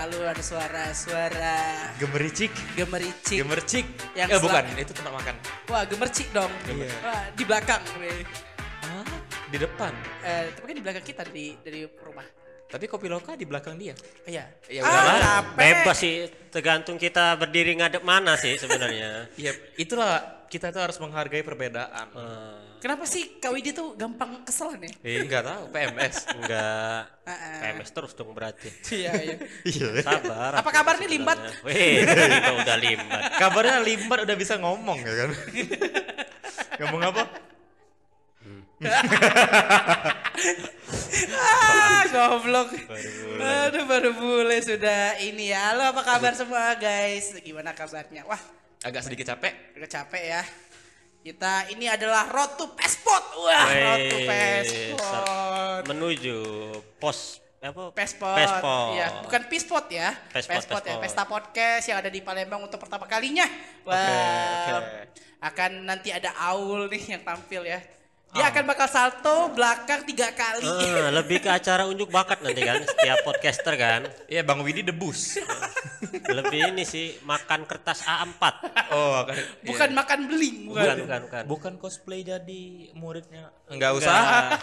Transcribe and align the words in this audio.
selalu 0.00 0.32
ada 0.32 0.40
suara-suara 0.40 1.56
Gemericik. 2.00 2.48
gemericik. 2.72 3.36
Gemercik. 3.44 3.84
Yang 4.16 4.28
eh 4.32 4.40
bukan, 4.40 4.64
itu 4.80 4.92
tempat 4.96 5.12
makan. 5.12 5.34
Wah, 5.68 5.84
gemercik 5.84 6.24
dong. 6.32 6.48
Iya. 6.72 6.88
Wah, 7.04 7.28
di 7.36 7.44
belakang. 7.44 7.84
weh. 8.00 8.24
Ah, 8.80 9.04
di 9.52 9.60
depan. 9.60 9.92
Eh, 10.24 10.56
tapi 10.56 10.64
kan 10.72 10.76
di 10.80 10.84
belakang 10.88 11.04
kita 11.04 11.20
dari 11.28 11.52
dari 11.60 11.84
rumah. 12.00 12.24
Tapi 12.70 12.86
kopi 12.86 13.10
loka 13.10 13.34
di 13.34 13.42
belakang 13.42 13.74
dia. 13.74 13.98
Iya. 14.22 14.46
Ya 14.70 14.80
udahlah. 14.86 15.10
ah, 15.10 15.18
capek. 15.42 15.58
Bebas 15.58 15.96
sih, 15.98 16.14
tergantung 16.54 16.96
kita 16.96 17.34
berdiri 17.34 17.74
ngadep 17.74 18.06
mana 18.06 18.38
sih 18.38 18.54
sebenarnya. 18.54 19.26
Iya, 19.40 19.52
itulah 19.74 20.46
kita 20.46 20.70
tuh 20.70 20.82
harus 20.82 20.98
menghargai 20.98 21.42
perbedaan. 21.42 22.06
Eh, 22.14 22.58
Kenapa 22.80 23.04
sih 23.04 23.36
Kak 23.36 23.52
Widi 23.52 23.76
tuh 23.76 23.92
gampang 23.92 24.40
keselan 24.40 24.80
ya? 24.80 24.92
Eh, 25.04 25.20
enggak 25.20 25.44
tahu 25.44 25.68
PMS. 25.68 26.16
enggak 26.32 27.00
Ah, 27.22 27.30
ah. 27.30 27.58
PMS 27.60 27.90
terus 27.90 28.12
dong 28.14 28.30
berarti. 28.32 28.70
Iya, 28.96 29.12
iya. 29.18 29.36
Iya. 29.66 30.00
Sabar. 30.00 30.62
Apa 30.62 30.70
kabar 30.70 30.94
nih, 30.96 31.10
Limbat? 31.18 31.38
Wih, 31.66 32.06
kita 32.06 32.50
udah 32.54 32.76
limbat. 32.78 33.22
Kabarnya 33.36 33.78
limbat 33.82 34.18
udah 34.24 34.36
bisa 34.38 34.54
ngomong 34.56 34.98
ya 35.02 35.14
kan? 35.26 35.30
ngomong 36.86 37.02
apa? 37.02 37.22
ah, 38.80 39.04
goblok. 42.20 42.68
Aduh, 43.40 43.84
baru 43.88 44.10
mulai 44.12 44.60
sudah 44.60 45.16
ini 45.24 45.48
ya. 45.52 45.72
Halo, 45.72 45.96
apa 45.96 46.02
kabar 46.04 46.36
semua 46.36 46.76
guys? 46.76 47.32
Gimana 47.40 47.72
kabarnya? 47.72 48.28
Wah, 48.28 48.40
Agak 48.84 49.08
sedikit 49.08 49.32
capek. 49.36 49.76
udah 49.76 49.88
capek 49.88 50.24
ya. 50.36 50.42
Kita 51.20 51.68
ini 51.72 51.84
adalah 51.84 52.32
Road 52.32 52.56
to 52.56 52.66
Pespot. 52.76 53.24
Wah, 53.44 53.68
Road 53.68 54.00
to 54.08 54.18
Pespot. 54.24 55.82
Menuju 55.88 56.36
pos 57.00 57.40
apa? 57.60 57.92
Pespot. 57.92 58.36
Pespot. 58.36 58.88
Iya, 58.96 59.06
bukan 59.24 59.42
Pispot 59.52 59.86
ya. 59.92 60.16
Pespot, 60.32 60.56
ya, 60.56 60.60
Pespot. 60.64 60.84
Pesta 61.00 61.24
Podcast 61.28 61.84
yang 61.92 62.00
ada 62.00 62.08
di 62.08 62.20
Palembang 62.24 62.64
untuk 62.64 62.80
pertama 62.80 63.04
kalinya. 63.04 63.44
Wah. 63.84 64.80
oke. 64.80 65.12
Akan 65.40 65.84
nanti 65.88 66.12
ada 66.12 66.32
Aul 66.52 66.88
nih 66.88 67.16
yang 67.16 67.22
tampil 67.24 67.64
ya. 67.68 67.80
Dia 68.30 68.46
akan 68.54 68.62
bakal 68.62 68.86
salto 68.86 69.50
belakang 69.58 70.06
tiga 70.06 70.30
kali. 70.30 70.62
Ah, 70.62 71.10
lebih 71.10 71.42
ke 71.42 71.50
acara 71.50 71.90
unjuk 71.90 72.14
bakat 72.14 72.38
nanti 72.46 72.62
kan 72.62 72.78
setiap 72.86 73.26
podcaster 73.26 73.74
kan 73.74 74.06
Iya, 74.30 74.46
Bang 74.46 74.62
Widi 74.62 74.86
debus. 74.86 75.34
lebih 76.30 76.72
ini 76.72 76.86
sih 76.86 77.18
makan 77.26 77.68
kertas 77.68 78.06
A4 78.06 78.42
oh, 78.94 79.20
akan 79.20 79.36
bukan 79.66 79.90
makan 79.92 80.18
beling, 80.32 80.56
bukan. 80.72 80.80
bukan 80.80 80.96
bukan 81.04 81.20
bukan 81.26 81.42
bukan 81.44 81.72
cosplay 81.76 82.24
jadi 82.24 82.94
muridnya. 82.96 83.52
Enggak 83.68 83.98
usah. 83.98 84.14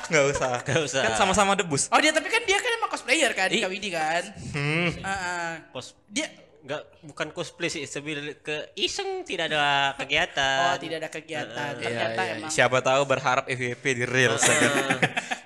Enggak 0.09 0.25
usah. 0.33 0.51
Nggak 0.63 0.81
usah. 0.88 1.01
Kan 1.03 1.13
sama-sama 1.19 1.53
debus. 1.53 1.91
Oh 1.91 1.99
dia 1.99 2.15
tapi 2.15 2.31
kan 2.31 2.41
dia 2.47 2.57
kan 2.57 2.71
emang 2.71 2.89
cosplayer 2.89 3.31
kan. 3.35 3.51
Kak 3.51 3.69
Widi 3.69 3.89
kan. 3.91 4.23
Hmm. 4.55 4.89
Ah, 5.03 5.11
ah. 5.11 5.51
pos 5.75 5.93
Dia 6.07 6.47
enggak 6.58 6.81
bukan 7.02 7.27
cosplay 7.31 7.67
sih 7.67 7.83
sebil 7.83 8.38
ke 8.39 8.72
iseng 8.75 9.23
tidak 9.23 9.50
ada 9.50 9.94
kegiatan 9.95 10.59
oh 10.67 10.75
tidak 10.77 10.97
ada 11.02 11.09
kegiatan. 11.09 11.72
Iya, 11.73 11.81
Ternyata 11.81 12.22
iya. 12.22 12.33
emang 12.36 12.50
Siapa 12.50 12.77
tahu 12.80 13.02
berharap 13.03 13.45
FVP 13.45 13.83
di 13.94 14.05
reels 14.05 14.41
ya 14.41 14.55
kan? 14.55 14.72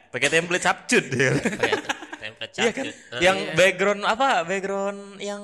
Pakai 0.10 0.28
template 0.28 0.64
capcut 0.64 1.04
dia. 1.08 1.32
Pakai 1.36 1.74
template 2.20 2.54
Iya 2.54 2.72
kan? 2.72 2.86
capcut. 2.86 2.96
Ah. 3.12 3.20
Yang 3.20 3.38
background 3.54 4.02
apa? 4.04 4.30
Background 4.44 5.00
yang 5.18 5.44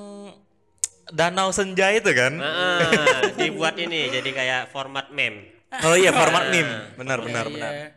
danau 1.08 1.48
senja 1.50 1.88
itu 1.90 2.10
kan? 2.12 2.36
Ah, 2.36 3.32
dibuat 3.34 3.76
ini 3.76 4.08
jadi 4.08 4.30
kayak 4.30 4.62
format 4.68 5.08
meme 5.08 5.56
Oh 5.84 5.92
iya 5.92 6.10
format 6.10 6.48
meme. 6.48 6.96
Benar 6.96 7.20
benar 7.20 7.44
Iya, 7.44 7.52
benar. 7.52 7.72
iya. 7.72 7.88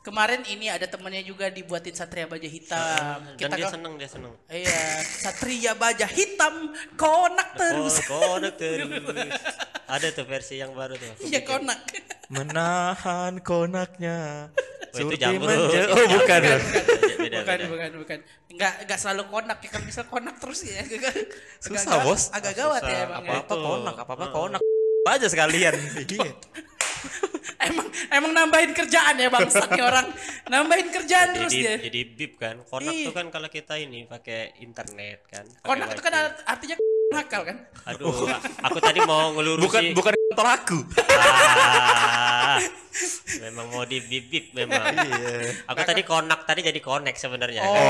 Kemarin 0.00 0.40
ini 0.46 0.66
ada 0.66 0.84
temennya 0.84 1.20
juga 1.20 1.46
dibuatin 1.46 1.92
Satria 1.92 2.24
Baja 2.24 2.48
Hitam. 2.48 3.20
dan 3.30 3.36
Kita 3.36 3.52
dia 3.52 3.66
ke- 3.66 3.74
seneng 3.74 3.92
dia 3.94 4.08
seneng 4.08 4.32
Iya, 4.48 4.80
Satria 5.04 5.72
Baja 5.74 6.08
Hitam 6.08 6.72
konak 6.96 7.52
terus. 7.52 8.00
Oh, 8.08 8.32
konak 8.34 8.56
terus. 8.62 8.88
Ada 9.84 10.08
tuh 10.10 10.24
versi 10.24 10.56
yang 10.56 10.72
baru 10.72 10.96
tuh. 10.96 11.12
Iya 11.22 11.44
konak. 11.44 11.84
Menahan 12.28 13.38
konaknya. 13.40 14.48
Oh, 14.90 14.98
itu 14.98 15.14
jamrut. 15.14 15.46
menje- 15.46 15.86
Oh 15.86 16.04
bukan. 16.08 16.40
Beda, 16.40 16.56
bukan, 17.38 17.44
beda. 17.46 17.64
bukan, 17.68 17.90
bukan. 18.00 18.18
Enggak, 18.48 18.74
enggak 18.80 18.98
selalu 18.98 19.22
konak 19.28 19.58
ya 19.60 19.68
kan 19.68 19.82
bisa 19.84 20.02
konak 20.04 20.34
terus 20.36 20.64
ya. 20.64 20.80
Agak, 20.80 21.14
Susah, 21.60 21.76
agak- 21.84 22.02
Bos. 22.02 22.22
Agak 22.32 22.52
gawat 22.56 22.82
ya 22.82 23.04
Susah. 23.04 23.04
ya. 23.04 23.18
Apa-apa 23.20 23.54
konak, 23.54 23.94
apa-apa 23.98 24.26
konak. 24.30 24.62
aja 25.06 25.26
sekalian. 25.26 25.74
Iya. 26.08 26.32
Emang 27.60 27.86
emang 28.08 28.32
nambahin 28.32 28.72
kerjaan 28.72 29.20
ya 29.20 29.28
bangsat 29.28 29.68
nih 29.68 29.84
orang. 29.84 30.06
Nambahin 30.48 30.88
kerjaan 30.88 31.28
terus 31.36 31.52
jadi 31.52 31.76
dia. 31.76 31.86
jadi 31.92 32.00
bip 32.08 32.32
kan. 32.40 32.56
Konak 32.64 32.94
Ih. 32.96 33.04
tuh 33.04 33.12
kan 33.12 33.26
kalau 33.28 33.48
kita 33.52 33.76
ini 33.76 34.08
pakai 34.08 34.56
internet 34.64 35.28
kan. 35.28 35.44
pakai 35.44 35.68
Konak 35.68 35.88
itu 35.92 36.00
kan 36.00 36.12
artinya 36.48 36.76
nakal 37.14 37.42
kan? 37.42 37.56
Aduh, 37.90 38.12
aku 38.64 38.78
tadi 38.80 39.02
mau 39.04 39.34
ngelurusi. 39.36 39.66
Bukan 39.66 39.82
bukan 39.92 40.14
kantor 40.16 40.48
aku. 40.56 40.78
Ah, 41.20 42.56
memang 43.42 43.66
mau 43.74 43.82
di 43.84 43.98
bip 43.98 44.30
bip 44.30 44.44
memang. 44.56 44.80
Iya. 44.94 45.52
Aku 45.68 45.80
tadi 45.84 46.00
konak 46.06 46.46
tadi 46.46 46.64
jadi 46.64 46.80
connect 46.80 47.18
sebenarnya. 47.18 47.66
Oh. 47.66 47.74
kan. 47.74 47.84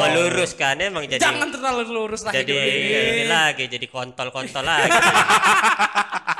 Mau 0.00 0.06
lurus 0.16 0.56
kan 0.58 0.80
emang 0.80 1.06
jadi 1.06 1.22
Jangan 1.22 1.54
terlalu 1.54 1.86
lurus 1.92 2.24
lah 2.26 2.32
jadi 2.32 2.50
ini. 2.50 2.98
ini 3.20 3.24
lagi 3.30 3.70
jadi 3.70 3.86
kontol-kontol 3.86 4.64
lagi. 4.64 4.90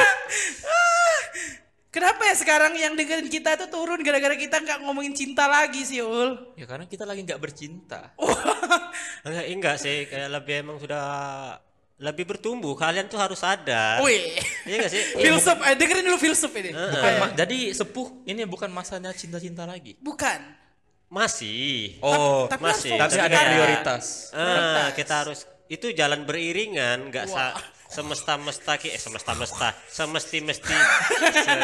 Kenapa 1.90 2.22
ya 2.22 2.38
sekarang 2.38 2.78
yang 2.78 2.94
dengerin 2.94 3.26
kita 3.26 3.58
tuh 3.58 3.66
turun 3.66 3.98
gara-gara 4.06 4.38
kita 4.38 4.62
nggak 4.62 4.78
ngomongin 4.86 5.10
cinta 5.10 5.50
lagi 5.50 5.82
sih 5.82 5.98
Ul? 5.98 6.54
Ya 6.54 6.62
karena 6.62 6.86
kita 6.86 7.02
lagi 7.02 7.26
nggak 7.26 7.42
bercinta. 7.42 8.14
enggak, 9.26 9.46
enggak 9.50 9.76
sih, 9.82 10.06
kayak 10.06 10.30
lebih 10.30 10.62
emang 10.62 10.78
sudah 10.78 11.02
lebih 11.98 12.30
bertumbuh. 12.30 12.78
Kalian 12.78 13.10
tuh 13.10 13.18
harus 13.18 13.42
sadar. 13.42 13.98
Wih, 14.06 14.38
Iya 14.70 14.74
enggak 14.78 14.92
sih? 14.94 15.02
filsuf, 15.26 15.58
eh, 15.66 15.74
dengerin 15.74 16.06
dulu 16.06 16.18
filsuf 16.22 16.52
ini. 16.54 16.70
Bukan 16.70 17.12
ma- 17.18 17.34
jadi 17.34 17.58
sepuh 17.74 18.22
ini 18.22 18.46
bukan 18.46 18.70
masanya 18.70 19.10
cinta-cinta 19.10 19.66
lagi. 19.66 19.98
Bukan. 19.98 20.62
Masih. 21.10 21.98
Oh, 22.06 22.46
tapi 22.46 22.70
masih. 22.70 22.94
tapi 22.94 23.18
ada 23.18 23.34
prioritas. 23.50 24.30
Ah, 24.30 24.94
kita 24.94 25.26
harus 25.26 25.42
itu 25.66 25.90
jalan 25.90 26.22
beriringan, 26.22 27.10
enggak 27.10 27.26
sa 27.26 27.50
semesta-mesta 27.90 28.78
ki 28.78 28.88
eh 28.88 28.96
semesta-mesta, 28.96 29.74
semesti-mesti. 29.90 30.70
se- 31.34 31.58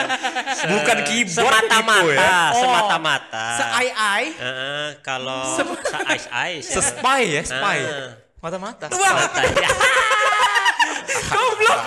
se- 0.59 0.67
Bukan 0.67 0.99
keyboard 1.07 1.55
semata-mata, 1.55 2.03
Ibu, 2.03 2.11
ya? 2.13 2.35
Oh, 2.51 2.61
semata-mata. 2.61 3.45
Se-ai-ai. 3.57 4.25
Heeh, 4.35 4.87
kalau 5.01 5.55
se-ais-ais. 5.55 6.67
ya. 6.67 6.75
Se-spy 6.75 7.21
ya, 7.31 7.43
spy. 7.47 7.79
Ah. 7.81 8.11
Mata-mata. 8.43 8.91
Mata, 8.91 9.41
ya. 9.47 9.71
Goblok. 11.27 11.81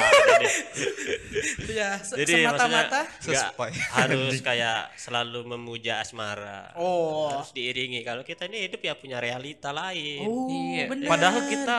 ya, 1.70 1.90
se- 2.00 2.18
Jadi 2.18 2.44
semata-mata. 2.44 3.02
harus 3.94 4.36
kayak 4.48 4.96
selalu 4.96 5.46
memuja 5.48 6.00
asmara. 6.00 6.74
Oh. 6.76 7.28
Harus 7.30 7.52
diiringi. 7.52 8.02
Kalau 8.02 8.24
kita 8.24 8.48
ini 8.48 8.68
hidup 8.68 8.82
ya 8.82 8.96
punya 8.96 9.20
realita 9.20 9.76
lain. 9.76 10.24
Oh, 10.26 10.48
Iya. 10.50 10.84
bener. 10.88 11.08
Padahal 11.08 11.42
kita 11.48 11.78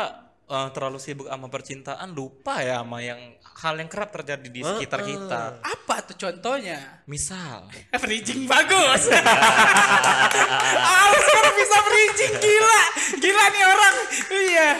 eh, 0.50 0.68
terlalu 0.74 0.98
sibuk 0.98 1.30
sama 1.30 1.46
percintaan, 1.46 2.10
lupa 2.10 2.58
ya 2.60 2.82
sama 2.82 2.98
yang 2.98 3.38
hal 3.60 3.74
yang 3.76 3.88
kerap 3.92 4.10
terjadi 4.10 4.48
di 4.48 4.60
sekitar 4.64 5.04
kita. 5.04 5.60
Apa 5.62 6.02
tuh 6.02 6.16
contohnya? 6.18 7.04
Misal, 7.06 7.68
Bridging 8.02 8.50
bagus. 8.50 9.06
ah, 10.90 11.10
sekarang 11.14 11.54
bisa 11.54 11.76
bridging 11.86 12.34
gila. 12.40 12.82
Gila 13.20 13.44
nih 13.52 13.64
orang. 13.68 13.94
Iya. 14.30 14.70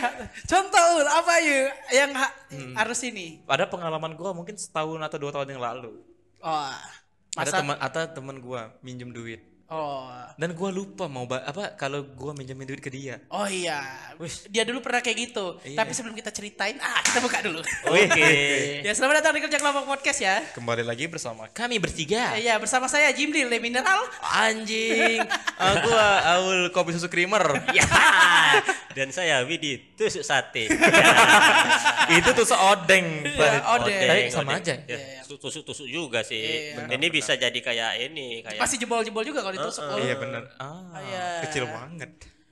Contoh 0.49 0.85
Ul, 0.99 1.07
apa 1.07 1.33
yuk 1.45 1.71
yang 1.93 2.11
ha- 2.17 2.35
harus 2.83 3.01
ini? 3.05 3.45
ada 3.47 3.69
pengalaman 3.69 4.17
gua 4.17 4.33
mungkin 4.33 4.57
setahun 4.57 4.99
atau 5.03 5.19
dua 5.21 5.31
tahun 5.31 5.55
yang 5.55 5.63
lalu. 5.63 5.93
Oh. 6.41 6.75
Ada 7.39 7.63
teman 7.63 7.77
atau 7.79 8.03
teman 8.11 8.37
gua 8.43 8.75
minjem 8.83 9.13
duit. 9.13 9.50
Oh. 9.71 10.11
Dan 10.35 10.59
gua 10.59 10.75
lupa 10.75 11.07
mau 11.07 11.31
apa 11.31 11.79
kalau 11.79 12.03
gua 12.19 12.35
minjemin 12.35 12.67
duit 12.67 12.83
ke 12.83 12.91
dia. 12.91 13.23
Oh 13.31 13.47
iya. 13.47 13.79
Dia 14.51 14.67
dulu 14.67 14.83
pernah 14.83 14.99
kayak 14.99 15.31
gitu. 15.31 15.63
Iya. 15.63 15.79
Tapi 15.79 15.95
sebelum 15.95 16.19
kita 16.19 16.35
ceritain, 16.35 16.75
ah 16.83 16.99
kita 17.07 17.23
buka 17.23 17.39
dulu. 17.39 17.63
Oke. 17.87 18.31
ya, 18.87 18.91
selamat 18.91 19.23
datang 19.23 19.39
di 19.39 19.47
Kerja 19.47 19.63
Kelompok 19.63 19.87
Podcast 19.87 20.27
ya. 20.27 20.43
Kembali 20.59 20.83
lagi 20.83 21.07
bersama 21.07 21.47
kami 21.55 21.79
bertiga. 21.79 22.35
Iya, 22.35 22.59
bersama 22.59 22.91
saya 22.91 23.15
Jimli 23.15 23.47
Le 23.47 23.63
Mineral. 23.63 24.03
Anjing, 24.27 25.23
Ah, 25.55 25.75
gua 25.87 26.07
Aul 26.35 26.75
kopi 26.75 26.91
susu 26.91 27.07
creamer. 27.07 27.47
Ya. 27.71 27.87
Dan 28.99 29.15
saya 29.15 29.47
Widi 29.47 29.95
tusuk 29.95 30.27
sate. 30.27 30.67
Itu 32.11 32.35
tuh 32.35 32.43
seodeng. 32.43 33.23
Iya, 33.23 33.63
odeng. 33.79 34.09
Tapi 34.11 34.23
sama 34.35 34.59
aja. 34.59 34.75
Ya, 34.83 35.20
tusuk-tusuk 35.37 35.87
juga 35.87 36.25
sih. 36.25 36.41
Iya. 36.73 36.91
ini 36.91 37.07
bisa 37.07 37.37
jadi 37.37 37.55
kayak 37.55 37.91
ini 38.03 38.41
kayak 38.41 38.57
Pasti 38.57 38.75
jebol-jebol 38.77 39.23
juga 39.23 39.45
kalau 39.45 39.55
ditusuk. 39.55 39.85
Oh. 39.85 39.95
Iya 39.95 40.17
bener. 40.17 40.43
Ah, 40.57 40.99
Iya. 40.99 41.27
kecil 41.45 41.69
banget. 41.69 42.11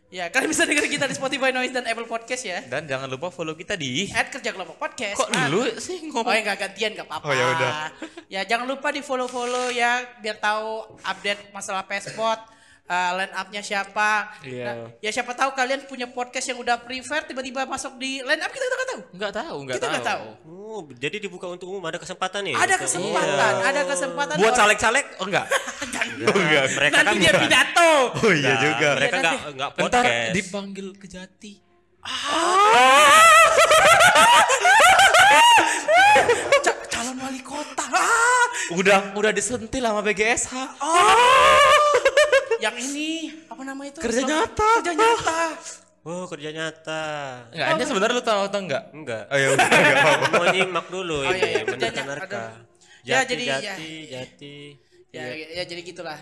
Ya, 0.09 0.25
kalian 0.27 0.49
bisa 0.49 0.65
dengar 0.65 0.89
kita 0.89 1.05
di 1.05 1.13
Spotify, 1.13 1.53
Noise, 1.53 1.69
dan 1.71 1.85
Apple 1.85 2.09
Podcast 2.09 2.41
ya. 2.41 2.65
Dan 2.65 2.89
jangan 2.89 3.13
lupa 3.13 3.29
follow 3.29 3.53
kita 3.53 3.77
di. 3.77 4.09
At 4.09 4.33
Kerja 4.33 4.57
Kelompok 4.57 4.81
Podcast. 4.81 5.21
Kok 5.21 5.29
Ah. 5.29 5.53
lu 5.53 5.69
sih 5.77 6.01
Oh 6.01 6.17
ngomong? 6.17 6.33
ya 6.33 6.41
nggak 6.43 6.59
gantian 6.59 6.91
nggak 6.97 7.07
apa-apa. 7.07 7.25
Oh, 7.25 7.35
ya 7.35 7.45
udah. 7.51 7.73
Ya 8.25 8.41
jangan 8.43 8.65
lupa 8.65 8.89
di 8.89 9.01
follow 9.01 9.29
follow 9.29 9.69
ya 9.69 10.01
biar 10.19 10.41
tahu 10.41 10.97
update 11.03 11.53
masalah 11.53 11.85
Pespot. 11.85 12.41
Uh, 12.89 13.11
line 13.15 13.31
up-nya 13.31 13.61
siapa. 13.61 14.33
Iya. 14.41 14.65
Nah, 14.65 14.75
ya 14.99 15.11
siapa 15.11 15.33
tahu 15.33 15.53
kalian 15.53 15.85
punya 15.85 16.07
podcast 16.07 16.47
yang 16.47 16.59
udah 16.59 16.79
prefer 16.79 17.23
tiba-tiba 17.23 17.65
masuk 17.65 17.97
di 17.97 18.19
line 18.19 18.39
up 18.39 18.49
kita 18.49 18.65
nggak 18.67 18.89
tahu. 18.89 19.01
Nggak 19.15 19.33
tahu, 19.33 19.57
nggak 19.63 19.75
Kita 19.77 19.85
tahu. 19.85 19.93
nggak 19.93 20.07
tahu. 20.07 20.23
Oh, 20.69 20.81
jadi 20.91 21.17
dibuka 21.19 21.47
untuk 21.47 21.67
umum 21.69 21.83
ada 21.83 21.97
kesempatan 21.97 22.41
nih. 22.43 22.55
Ada 22.55 22.75
kesempatan, 22.77 23.53
ada 23.63 23.81
kesempatan. 23.85 24.35
Buat 24.37 24.55
caleg-caleg? 24.55 25.05
Oh 25.19 25.25
enggak. 25.25 25.47
Oh, 26.19 26.35
enggak, 26.35 26.65
mereka 26.75 26.93
Nanti 26.99 27.07
kan 27.07 27.15
dia 27.17 27.33
pidato. 27.39 27.91
Oh 28.11 28.33
Nah, 28.35 28.59
Mereka 28.99 29.15
Iya, 29.15 29.23
enggak 29.23 29.35
enggak 29.55 29.71
podcast. 29.77 30.35
dipanggil 30.35 30.87
ke 30.97 31.07
Jati. 31.07 31.53
Ca- 36.59 36.81
calon 36.89 37.17
wali 37.19 37.41
kota. 37.41 37.85
Ah, 37.87 38.47
Udah 38.73 39.15
udah 39.15 39.31
disentil 39.31 39.81
sama 39.81 40.01
BGSH. 40.03 40.53
Yang 42.59 42.77
ini 42.77 43.31
apa 43.47 43.63
nama 43.63 43.83
itu? 43.87 43.99
Kerja 44.03 44.23
nyata. 44.27 44.71
Kerja 44.83 44.95
nyata. 44.95 45.41
Oh, 46.09 46.25
kerja 46.25 46.51
nyata. 46.55 47.05
Enggak, 47.53 47.67
ini 47.75 47.83
sebenarnya 47.85 48.15
lu 48.17 48.25
tahu 48.25 48.41
atau 48.49 48.61
enggak? 48.65 48.85
Enggak. 48.97 49.23
Oh 49.29 49.39
ya 49.39 49.49
udah 49.53 49.67
enggak 49.67 49.97
apa-apa. 49.99 50.27
Mau 50.33 50.47
nyimak 50.51 50.87
dulu 50.89 51.17
Oh, 51.21 51.33
ini 51.35 51.39
iya, 51.43 51.61
iya, 51.69 52.03
Narka. 52.07 52.45
Jati, 53.05 53.09
Ya, 53.09 53.19
jadi, 53.25 53.45
jati, 53.45 53.63
ya. 53.65 54.21
jati. 54.21 54.57
Ya, 55.09 55.25
ya, 55.33 55.63
jadi 55.65 55.81
gitulah. 55.81 56.21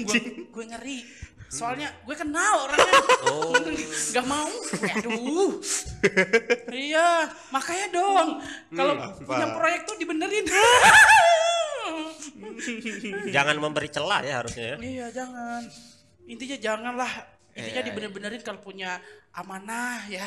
gue 0.00 0.20
gue 0.48 0.64
ngeri. 0.72 0.98
Soalnya 1.50 1.90
gue 2.06 2.16
kenal 2.16 2.70
orangnya. 2.70 2.94
Oh. 3.28 3.52
Gak 4.14 4.26
mau. 4.26 4.48
Aduh. 4.96 5.60
iya, 6.72 7.28
makanya 7.52 7.86
dong. 7.92 8.28
Kalau 8.72 8.94
punya 9.24 9.46
proyek 9.56 9.80
tuh 9.84 9.96
dibenerin. 9.98 10.46
Jangan 13.34 13.56
memberi 13.56 13.88
celah 13.88 14.20
ya 14.22 14.34
harusnya 14.40 14.64
ya. 14.64 14.76
iya, 14.80 15.06
jangan. 15.10 15.62
Intinya 16.24 16.56
janganlah. 16.56 17.12
Intinya 17.50 17.82
dibener-benerin 17.82 18.40
kalau 18.40 18.60
punya 18.60 19.02
amanah 19.30 20.06
ya. 20.06 20.26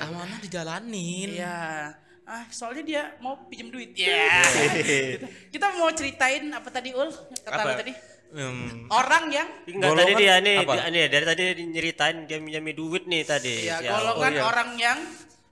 Amanah 0.00 0.38
dijalanin. 0.38 1.34
Iya. 1.34 1.90
Ah, 2.24 2.48
soalnya 2.48 2.80
dia 2.80 3.02
mau 3.18 3.36
pinjam 3.46 3.68
duit. 3.68 3.92
Iya. 3.92 4.40
kita, 5.12 5.26
kita 5.52 5.66
mau 5.76 5.92
ceritain 5.92 6.48
apa 6.48 6.68
tadi 6.68 6.96
Ul? 6.96 7.12
Kata 7.44 7.52
Apa? 7.52 7.68
lu 7.68 7.74
tadi? 7.76 7.92
Hmm, 8.34 8.90
Orang 8.90 9.30
yang 9.30 9.46
Enggak 9.62 9.94
Golongan 9.94 10.10
tadi 10.10 10.14
dia 10.18 10.34
nih, 10.42 10.56
apa? 10.58 10.72
dia, 10.74 10.84
nih 10.90 11.04
dari 11.06 11.24
tadi 11.24 11.42
nyeritain 11.70 12.16
dia 12.26 12.38
minjami 12.42 12.72
duit 12.72 13.06
nih 13.06 13.22
tadi. 13.22 13.62
ya 13.62 13.78
Si 13.78 13.86
golongan 13.86 14.26
oh 14.26 14.34
iya. 14.34 14.42
orang 14.42 14.70
yang 14.74 14.98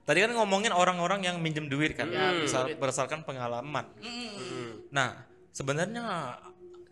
Tadi 0.02 0.18
kan 0.18 0.34
ngomongin 0.34 0.74
orang-orang 0.74 1.22
yang 1.22 1.38
minjem 1.38 1.70
duit 1.70 1.94
kan, 1.94 2.10
Ya, 2.10 2.34
duit. 2.34 2.74
berdasarkan 2.74 3.22
pengalaman. 3.22 3.86
mm, 4.02 4.90
Nah, 4.90 5.14
sebenarnya 5.52 6.36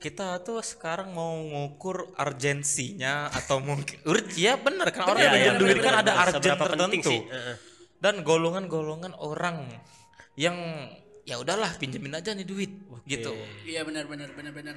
kita 0.00 0.40
tuh 0.40 0.64
sekarang 0.64 1.12
mau 1.12 1.36
ngukur 1.36 2.16
urgensinya 2.16 3.28
atau 3.28 3.60
mungkin 3.60 4.00
urg 4.10 4.32
ya 4.36 4.56
bener 4.56 4.88
kan 4.92 5.12
orang 5.12 5.20
yang 5.20 5.34
minjem 5.36 5.54
iya, 5.56 5.60
duit 5.60 5.76
kan 5.80 5.92
bener, 5.92 6.02
ada 6.08 6.12
urgent 6.24 6.56
tertentu 6.56 7.00
sih? 7.04 7.20
Heeh. 7.28 7.56
dan 8.00 8.14
golongan-golongan 8.24 9.12
orang 9.20 9.68
yang 10.40 10.56
ya 11.28 11.36
udahlah 11.36 11.76
pinjemin 11.76 12.16
aja 12.16 12.32
nih 12.32 12.48
duit 12.48 12.72
gitu. 13.04 13.36
iya 13.68 13.84
benar 13.84 14.08
benar 14.08 14.32
benar 14.32 14.52
benar. 14.56 14.76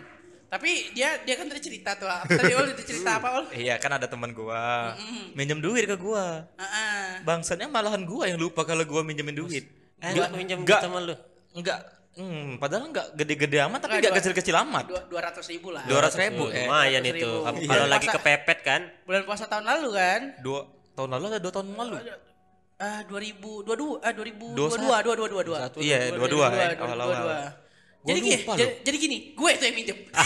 Tapi 0.53 0.93
dia 0.93 1.17
dia 1.25 1.33
kan 1.33 1.49
tadi 1.49 1.65
cerita 1.65 1.97
tuh. 1.97 2.05
Apa 2.05 2.29
tadi 2.29 2.53
Ul 2.53 2.77
itu 2.77 2.85
cerita 2.85 3.17
apa 3.17 3.41
Ul? 3.41 3.45
Iya 3.57 3.81
kan 3.81 3.97
ada 3.97 4.05
teman 4.05 4.37
gua 4.37 4.93
minjem 5.33 5.57
duit 5.57 5.89
ke 5.89 5.97
gua. 5.97 6.45
Heeh. 6.61 7.25
Bangsatnya 7.25 7.65
malahan 7.73 8.05
gua 8.05 8.29
yang 8.29 8.37
lupa 8.37 8.61
kalau 8.61 8.85
gua 8.85 9.01
minjemin 9.01 9.33
duit. 9.33 9.65
Eh, 9.97 10.13
Enggak, 10.13 10.29
aku 10.29 10.35
minjem 10.37 10.59
enggak, 10.61 10.81
sama 10.85 10.99
lu. 11.01 11.15
enggak, 11.57 11.79
hmm, 12.15 12.57
padahal 12.57 12.83
enggak 12.87 13.07
gede-gede 13.13 13.57
amat 13.63 13.79
tapi 13.81 13.91
Enggak, 13.95 14.07
dua- 14.07 14.17
kecil-kecil 14.19 14.55
amat. 14.61 14.83
Dua 14.85 15.01
dua 15.05 15.21
ratus 15.23 15.45
ribu 15.47 15.67
lah. 15.69 15.83
Dua 15.83 15.99
ratus 16.01 16.15
ribu, 16.15 16.43
eh. 16.47 16.63
Lumayan 16.63 17.01
200.000. 17.01 17.11
itu. 17.11 17.29
Kalau 17.39 17.55
Iya. 17.55 17.69
kalau 17.69 17.85
lagi 17.87 18.07
kepepet 18.07 18.59
kan. 18.61 18.81
Bulan 19.03 19.21
puasa 19.23 19.45
tahun 19.45 19.63
lalu 19.65 19.87
kan? 19.93 20.21
Dua 20.39 20.59
tahun 20.93 21.09
lalu 21.11 21.23
ada 21.27 21.39
dua 21.39 21.51
tahun 21.51 21.67
lalu. 21.71 21.95
Ah 22.75 22.99
2022 23.05 23.99
ah 23.99 24.11
2022 24.11 24.53
Dua 24.53 24.67
22 24.99 25.29
22 25.29 25.55
Satu, 25.55 25.77
iya, 25.79 26.09
dua-dua, 26.09 26.45
eh, 26.51 26.75
awal-awal. 26.75 27.15
Gua 27.15 27.39
Jadi 28.03 28.19
gini, 28.19 28.35
jadi, 28.83 28.97
gini, 28.99 29.17
gue 29.31 29.49
itu 29.49 29.63
yang 29.63 29.73
minjem. 29.73 29.97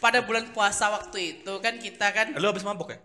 Pada 0.00 0.20
bulan 0.20 0.44
puasa 0.50 0.90
waktu 0.90 1.18
itu 1.36 1.52
kan 1.60 1.76
kita 1.76 2.06
kan 2.10 2.26
Lu 2.32 2.46
habis 2.46 2.60
mabok 2.60 2.90
ya? 2.90 2.98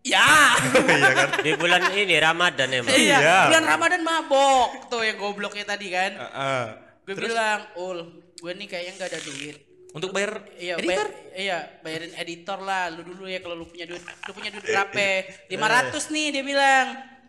Mm, 0.00 0.06
ya. 0.06 0.30
iya 0.94 1.10
kan? 1.12 1.28
Di 1.40 1.52
bulan 1.54 1.82
ini 1.92 2.16
Ramadan 2.16 2.68
emang. 2.72 2.90
iya, 2.90 3.18
Iya. 3.18 3.38
bulan 3.48 3.64
Ramadan 3.66 4.02
mabok 4.02 4.68
tuh 4.86 5.02
yang 5.02 5.16
gobloknya 5.16 5.64
tadi 5.64 5.86
kan. 5.88 6.12
Heeh. 6.14 6.64
Gue 7.02 7.14
bilang, 7.16 7.60
"Ul, 7.74 7.98
gue 8.34 8.52
nih 8.54 8.66
kayaknya 8.66 8.92
nggak 8.94 9.08
ada 9.08 9.20
duit." 9.20 9.56
Untuk 9.88 10.12
bayar 10.12 10.44
Iya, 10.54 10.76
editor? 10.76 11.08
bay- 11.08 11.40
iya, 11.40 11.58
bayarin 11.80 12.12
editor 12.14 12.58
lah. 12.60 12.88
Lu 12.88 13.00
dulu 13.02 13.24
ya 13.24 13.40
kalau 13.40 13.56
lu 13.56 13.64
punya 13.64 13.84
duit. 13.84 13.98
Lu 14.00 14.32
punya 14.32 14.50
duit 14.50 14.62
berapa? 14.62 15.08
500 15.48 16.04
nih 16.08 16.26
dia 16.30 16.44
bilang. 16.44 16.86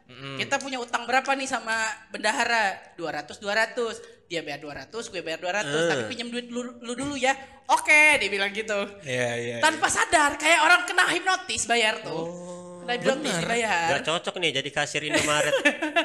Kita 0.10 0.58
punya 0.58 0.76
utang 0.76 1.06
berapa 1.06 1.32
nih 1.32 1.46
sama 1.46 1.72
bendahara? 2.10 2.76
200 2.96 3.38
200. 3.38 3.96
Dia 4.26 4.42
bayar 4.42 4.60
200, 4.60 5.10
gue 5.10 5.22
bayar 5.22 5.40
200, 5.40 5.66
tapi 5.88 6.04
pinjam 6.06 6.30
duit 6.30 6.50
lu, 6.50 6.62
lu 6.78 6.94
dulu 6.94 7.16
ya. 7.16 7.34
Oke, 7.66 8.20
dia 8.20 8.28
bilang 8.28 8.52
gitu. 8.52 8.78
Iya, 9.02 9.30
iya. 9.36 9.58
Tanpa 9.58 9.88
sadar 9.88 10.36
kayak 10.36 10.60
orang 10.62 10.82
kena 10.84 11.06
hipnotis 11.08 11.66
bayar 11.66 12.04
tuh. 12.04 12.30
kena 12.30 12.59
hipnotis 12.96 13.30
bener. 13.30 13.44
dibayar. 13.46 13.88
Gak 13.94 14.02
cocok 14.08 14.36
nih 14.42 14.50
jadi 14.58 14.70
kasir 14.72 15.02
Indomaret. 15.04 15.56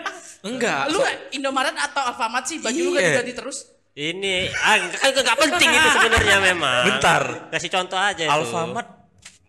Enggak. 0.48 0.82
Lu 0.92 1.00
Indomaret 1.32 1.76
atau 1.78 2.02
Alfamart 2.04 2.44
sih 2.44 2.58
baju 2.60 2.76
lu 2.76 2.90
Iya. 2.94 3.20
ganti-ganti 3.22 3.34
terus? 3.34 3.58
ini 3.94 4.50
ah, 4.50 4.90
kan 4.90 5.14
gak 5.14 5.38
penting 5.38 5.70
itu 5.70 5.88
sebenarnya 5.94 6.38
memang. 6.42 6.82
Bentar. 6.90 7.22
Kasih 7.54 7.70
contoh 7.70 7.94
aja 7.94 8.26
itu. 8.26 8.34
Alfamart 8.34 8.90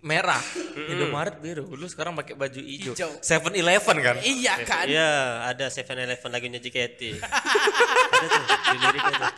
merah, 0.05 0.37
Indomaret 0.85 1.41
biru. 1.41 1.65
Lu 1.73 1.89
sekarang 1.89 2.13
pakai 2.13 2.37
baju 2.37 2.61
hijau. 2.61 2.93
Hijau. 2.93 3.09
Seven 3.25 3.57
Eleven 3.57 3.97
kan? 4.05 4.15
Iya 4.21 4.53
kan? 4.61 4.85
Iya, 4.85 5.09
ada 5.49 5.65
Seven 5.73 5.97
Eleven 5.97 6.29
lagunya 6.29 6.61
JKT. 6.63 7.17
ada 7.25 8.25
tuh, 8.29 8.43
di 8.45 8.77
liriknya 8.85 9.13
tuh. 9.17 9.33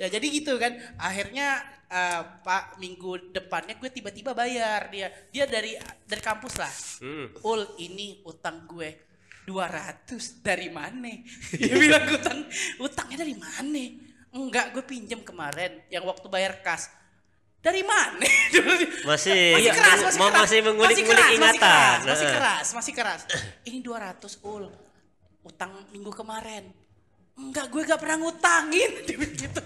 Ya 0.00 0.08
jadi 0.08 0.26
gitu 0.32 0.56
kan. 0.56 0.72
Akhirnya 0.96 1.60
eh, 1.92 2.22
Pak 2.40 2.80
minggu 2.80 3.36
depannya 3.36 3.76
gue 3.76 3.92
tiba-tiba 3.92 4.32
bayar 4.32 4.88
dia. 4.88 5.12
Dia 5.28 5.44
dari 5.44 5.76
dari 6.08 6.22
kampus 6.24 6.56
lah. 6.56 6.72
Hmm. 7.04 7.28
Ul 7.44 7.76
ini 7.84 8.24
utang 8.24 8.64
gue 8.64 9.10
200 9.44 10.40
dari 10.40 10.72
mana? 10.72 11.10
Dia 11.60 11.74
bilang 11.76 12.06
utang 12.08 12.38
utangnya 12.80 13.18
dari 13.20 13.36
mana? 13.36 13.84
Enggak, 14.30 14.70
gue 14.78 14.84
pinjam 14.86 15.20
kemarin 15.26 15.82
yang 15.90 16.06
waktu 16.06 16.30
bayar 16.30 16.62
kas. 16.62 16.86
Dari 17.60 17.84
mana? 17.84 18.24
Masih, 19.10 19.52
masih 19.52 19.72
keras, 19.76 20.00
masih 20.00 20.16
keras. 20.16 20.40
masih 20.40 20.58
mengulik-ngulik 20.64 21.12
keras, 21.12 21.28
masih 21.28 21.36
ingatan. 21.36 21.60
keras, 21.60 22.00
masih 22.08 22.26
keras, 22.32 22.66
masih 22.72 22.92
keras. 22.96 23.20
Ini 23.68 23.78
200 23.84 24.48
ul. 24.48 24.64
Utang 25.44 25.72
minggu 25.92 26.08
kemarin. 26.08 26.72
Enggak, 27.36 27.68
gue 27.68 27.82
gak 27.84 28.00
pernah 28.00 28.16
ngutangin. 28.16 28.90
Gitu. 29.44 29.60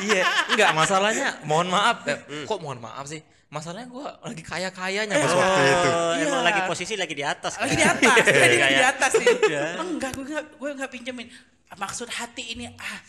Iya, 0.00 0.22
enggak 0.48 0.70
masalahnya. 0.72 1.28
Mohon 1.42 1.68
maaf. 1.70 1.96
eh, 2.04 2.18
Hmm. 2.20 2.44
Kok 2.44 2.58
mohon 2.58 2.78
maaf 2.78 3.04
sih? 3.04 3.18
Masalahnya 3.48 3.88
gua 3.88 4.12
lagi 4.20 4.42
kaya-kayanya 4.42 5.14
pas 5.16 5.32
waktu 5.32 5.62
itu. 5.64 5.88
Oh, 5.88 6.12
emang 6.14 6.40
Iya. 6.40 6.46
lagi 6.46 6.60
posisi 6.64 6.94
lagi 6.94 7.12
di 7.12 7.24
atas. 7.24 7.56
lagi 7.56 7.74
kan? 7.74 7.96
di 7.96 8.04
atas 8.04 8.24
dia 8.26 8.38
lagi 8.38 8.52
di 8.52 8.62
Kayak- 8.62 8.90
atas 8.90 9.12
nih 9.14 9.26
Iya. 9.46 9.64
enggak 9.78 10.10
gue 10.12 10.24
enggak 10.26 10.44
gue 10.52 10.68
enggak 10.70 10.90
pinjemin 10.90 11.28
maksud 11.74 12.08
hati 12.08 12.44
ini 12.50 12.68
ah 12.68 13.00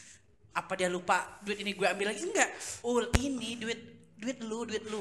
apa 0.54 0.72
dia 0.74 0.88
lupa 0.88 1.18
duit 1.40 1.58
ini 1.58 1.72
gue 1.74 1.84
ambil 1.84 2.08
lagi 2.08 2.24
enggak 2.24 2.50
ul 2.82 3.04
ini 3.18 3.56
duit 3.56 3.80
duit 4.16 4.38
lu 4.42 4.64
duit 4.64 4.84
lu 4.86 5.00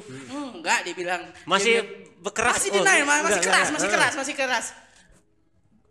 enggak 0.53 0.83
dia 0.83 0.93
bilang 0.93 1.23
Dia 1.23 1.43
Masih 1.45 1.73
bilang, 1.77 1.89
berkeras, 2.21 2.55
masih 2.57 2.71
denial 2.73 3.03
ma- 3.05 3.19
masih 3.21 3.31
Enggak, 3.33 3.43
keras 3.45 3.59
enggak. 3.61 3.75
masih 3.75 3.89
keras 3.89 4.13
masih 4.17 4.35
keras 4.37 4.67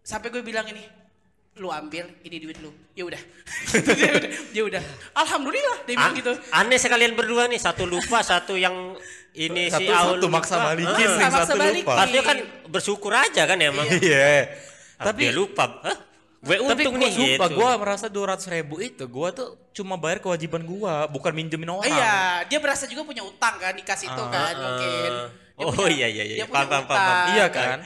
sampai 0.01 0.27
gue 0.29 0.39
bilang 0.41 0.63
ini 0.65 0.83
lu 1.57 1.67
ambil 1.67 2.05
ini 2.21 2.37
duit 2.37 2.57
lu 2.57 2.69
ya 2.91 3.03
udah 3.03 3.21
dia 3.73 4.11
udah 4.17 4.31
dia 4.49 4.63
udah 4.63 4.83
alhamdulillah 5.13 5.77
dia 5.83 5.95
bilang 5.95 6.09
An- 6.09 6.17
gitu 6.17 6.31
Aneh 6.49 6.77
sekalian 6.77 7.13
berdua 7.13 7.45
nih, 7.45 7.57
satu 7.57 7.83
lupa, 7.83 8.21
satu 8.21 8.53
yang 8.53 8.93
ini 9.33 9.67
si 9.67 9.85
Satu 9.85 9.91
Aul 9.91 10.15
satu 10.15 10.27
maksa 10.27 10.55
balikin, 10.59 11.07
Ah. 11.07 11.17
Maksa 11.19 11.39
satu 11.43 11.55
balikin. 11.55 11.85
lupa. 11.85 12.23
Kan 12.23 12.37
bersyukur 12.65 13.11
aja 13.11 13.43
kan 13.43 13.57
emang. 13.59 13.85
Iya. 13.87 14.49
Tapi 14.95 15.05
Tapi 15.07 15.19
dia 15.19 15.31
lupa. 15.31 15.65
Hah? 15.79 15.97
Gue 16.37 16.53
tapi 16.63 16.85
untung 16.85 16.95
gua 16.95 17.01
nih 17.01 17.11
sumpah, 17.11 17.47
gitu. 17.47 17.55
gua 17.55 17.69
merasa 17.75 18.05
200 18.07 18.45
ribu 18.51 18.75
itu 18.79 19.03
gua 19.05 19.29
tuh 19.31 19.47
cuma 19.71 19.93
bayar 19.95 20.17
kewajiban 20.19 20.61
gua, 20.63 21.05
bukan 21.05 21.33
minjemin 21.33 21.67
orang. 21.67 21.85
iya 21.87 22.15
dia 22.45 22.57
berasa 22.57 22.85
juga 22.85 23.01
punya 23.03 23.21
utang 23.21 23.57
kan 23.57 23.73
dikasih 23.73 24.05
itu 24.07 24.23
kan 24.27 24.53
mungkin 24.55 25.11
Dia 25.51 25.57
Oh 25.59 25.73
punya- 25.75 25.89
iya 25.91 26.07
iya 26.07 26.23
iya. 26.23 26.35
punya 26.39 26.45
Paham 26.47 26.67
paham 26.67 26.85
paham. 26.85 27.01
utang. 27.01 27.25
Iya 27.27 27.45
kan? 27.49 27.77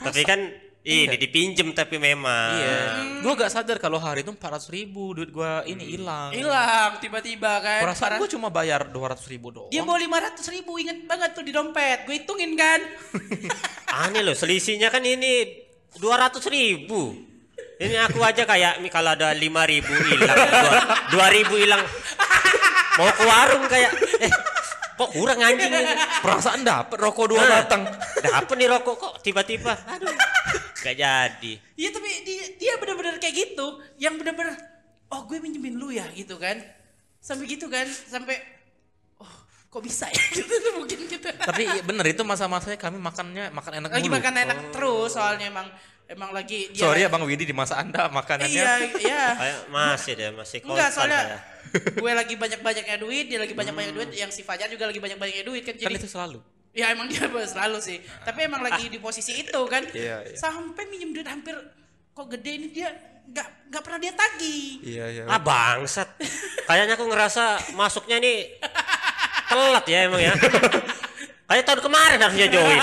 Tapi 0.00 0.20
kan 0.22 0.40
ini 0.84 1.16
dipinjem 1.16 1.72
tapi 1.72 1.96
memang. 1.96 2.60
Iya. 2.60 2.78
Gua 3.24 3.32
gak 3.32 3.48
sadar 3.48 3.80
kalau 3.80 3.96
hari 3.96 4.20
itu 4.20 4.28
400 4.36 4.68
ribu 4.68 5.16
duit 5.16 5.32
gua 5.32 5.64
ini 5.64 5.96
hilang. 5.96 6.28
hilang 6.36 7.00
tiba-tiba 7.00 7.56
kan 7.64 7.80
Perasaan 7.88 8.20
gua 8.20 8.28
cuma 8.28 8.52
bayar 8.52 8.92
200 8.92 9.32
ribu 9.32 9.48
doang. 9.48 9.72
dia 9.72 9.80
bawa 9.80 9.96
lima 9.96 10.20
ratus 10.20 10.44
ribu 10.52 10.76
inget 10.76 11.08
banget 11.08 11.32
tuh 11.32 11.40
di 11.40 11.56
dompet 11.56 12.04
gue 12.04 12.20
hitungin 12.20 12.52
kan 12.52 12.84
Aneh 14.04 14.20
loh, 14.20 14.36
selisihnya 14.36 14.92
kan 14.92 15.00
ini 15.00 15.64
200 15.96 16.36
ribu. 16.50 17.14
Ini 17.74 17.96
aku 18.04 18.20
aja 18.20 18.42
kayak 18.44 18.82
kalau 18.90 19.14
ada 19.14 19.30
lima 19.34 19.64
ribu 19.64 19.90
hilang, 19.90 20.34
dua, 20.36 20.72
dua 21.10 21.26
ribu 21.30 21.54
hilang, 21.58 21.82
mau 22.94 23.10
ke 23.10 23.24
warung 23.26 23.66
kayak, 23.66 23.90
eh, 24.18 24.30
kok 24.94 25.10
kurang 25.10 25.38
anjing 25.38 25.70
ini. 25.70 25.94
Perasaan 26.22 26.62
dapet 26.62 26.98
rokok 26.98 27.34
dua 27.34 27.42
Nah, 27.42 27.50
batang. 27.62 27.82
Dapet 28.18 28.54
nih 28.58 28.68
rokok 28.70 28.94
kok 28.94 29.14
tiba-tiba, 29.22 29.74
aduh, 29.90 30.10
gak 30.84 30.96
jadi. 31.00 31.52
Iya 31.80 31.88
tapi 31.96 32.08
dia, 32.28 32.44
dia 32.60 32.72
bener-bener 32.76 33.16
kayak 33.16 33.34
gitu, 33.34 33.80
yang 33.96 34.20
bener-bener, 34.20 34.52
oh 35.08 35.24
gue 35.24 35.40
minjemin 35.40 35.80
lu 35.80 35.88
ya 35.88 36.04
gitu 36.12 36.36
kan, 36.36 36.60
sampai 37.24 37.48
gitu 37.48 37.72
kan, 37.72 37.88
sampai, 37.88 38.36
oh 39.16 39.32
kok 39.72 39.80
bisa 39.80 40.04
ya, 40.12 40.24
gitu 40.36 40.52
mungkin 40.76 41.08
gitu. 41.08 41.24
Tapi 41.24 41.62
iya, 41.64 41.80
bener 41.80 42.04
itu 42.12 42.20
masa-masanya 42.20 42.76
kami 42.76 43.00
makannya 43.00 43.48
makan 43.48 43.72
enak 43.80 43.90
lagi 43.96 44.08
mulu. 44.12 44.16
makan 44.20 44.34
enak 44.44 44.58
terus 44.76 45.10
soalnya 45.16 45.48
emang 45.48 45.66
emang 46.04 46.30
lagi 46.36 46.68
dia, 46.68 46.84
Sorry 46.84 47.00
ya 47.00 47.08
Bang 47.08 47.24
Widi 47.24 47.48
di 47.48 47.56
masa 47.56 47.80
Anda 47.80 48.12
makanannya. 48.12 48.52
Iya 48.52 48.72
iya. 49.00 49.24
Masih 49.72 50.12
deh, 50.20 50.28
masih 50.36 50.60
Enggak 50.60 50.92
soalnya 50.92 51.40
gue 51.74 52.12
lagi 52.12 52.34
banyak-banyaknya 52.38 52.96
duit, 53.00 53.26
dia 53.26 53.40
lagi 53.40 53.56
banyak-banyak 53.56 53.92
duit, 53.96 54.10
yang 54.14 54.30
si 54.30 54.46
Fajar 54.46 54.70
juga 54.70 54.86
lagi 54.86 55.00
banyak-banyaknya 55.00 55.44
duit 55.48 55.64
kan 55.66 55.74
Kan 55.74 55.90
jadi 55.90 55.96
itu 55.96 56.06
selalu. 56.06 56.38
Ya 56.74 56.90
emang 56.90 57.06
dia 57.06 57.24
selalu 57.30 57.78
sih. 57.80 58.02
Tapi 58.26 58.50
emang 58.50 58.60
lagi 58.60 58.90
di 58.90 58.98
posisi 58.98 59.38
itu 59.38 59.60
kan. 59.70 59.86
Iya, 59.94 60.26
iya. 60.26 60.36
Sampai 60.36 60.90
minjem 60.90 61.14
duit 61.14 61.24
hampir 61.24 61.54
kok 62.10 62.26
gede 62.30 62.50
ini 62.58 62.68
dia 62.74 62.90
nggak 63.24 63.48
nggak 63.72 63.82
pernah 63.82 63.98
dia 64.02 64.12
tagih. 64.12 64.66
Iya 64.82 65.04
iya. 65.08 65.22
Ah 65.30 65.38
bangsat. 65.40 66.08
Kayaknya 66.66 66.94
aku 66.98 67.06
ngerasa 67.08 67.44
masuknya 67.78 68.18
nih 68.20 68.58
telat 69.48 69.84
ya 69.86 69.98
emang 70.10 70.20
ya. 70.20 70.34
Kayak 71.44 71.64
tahun 71.70 71.80
kemarin 71.86 72.18
harusnya 72.18 72.48
join. 72.50 72.80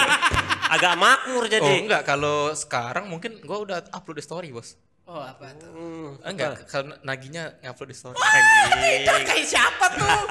Agak 0.71 0.95
makmur 0.95 1.43
Oh 1.43 1.51
jadi. 1.51 1.83
enggak 1.83 2.07
kalau 2.07 2.55
sekarang 2.55 3.12
mungkin 3.12 3.43
gua 3.43 3.60
udah 3.60 3.77
upload 3.91 4.17
di 4.17 4.24
story 4.24 4.50
bos. 4.55 4.79
Oh 5.11 5.19
apa 5.19 5.43
tuh? 5.53 5.67
Hmm, 5.69 6.09
Enggak 6.23 6.63
kalau 6.65 6.95
naginya 7.01 7.51
ngupload 7.59 7.91
di 7.91 7.95
story. 7.97 8.15
Itu 8.15 9.11
kayak 9.27 9.43
siapa 9.43 9.85
tuh? 9.91 10.07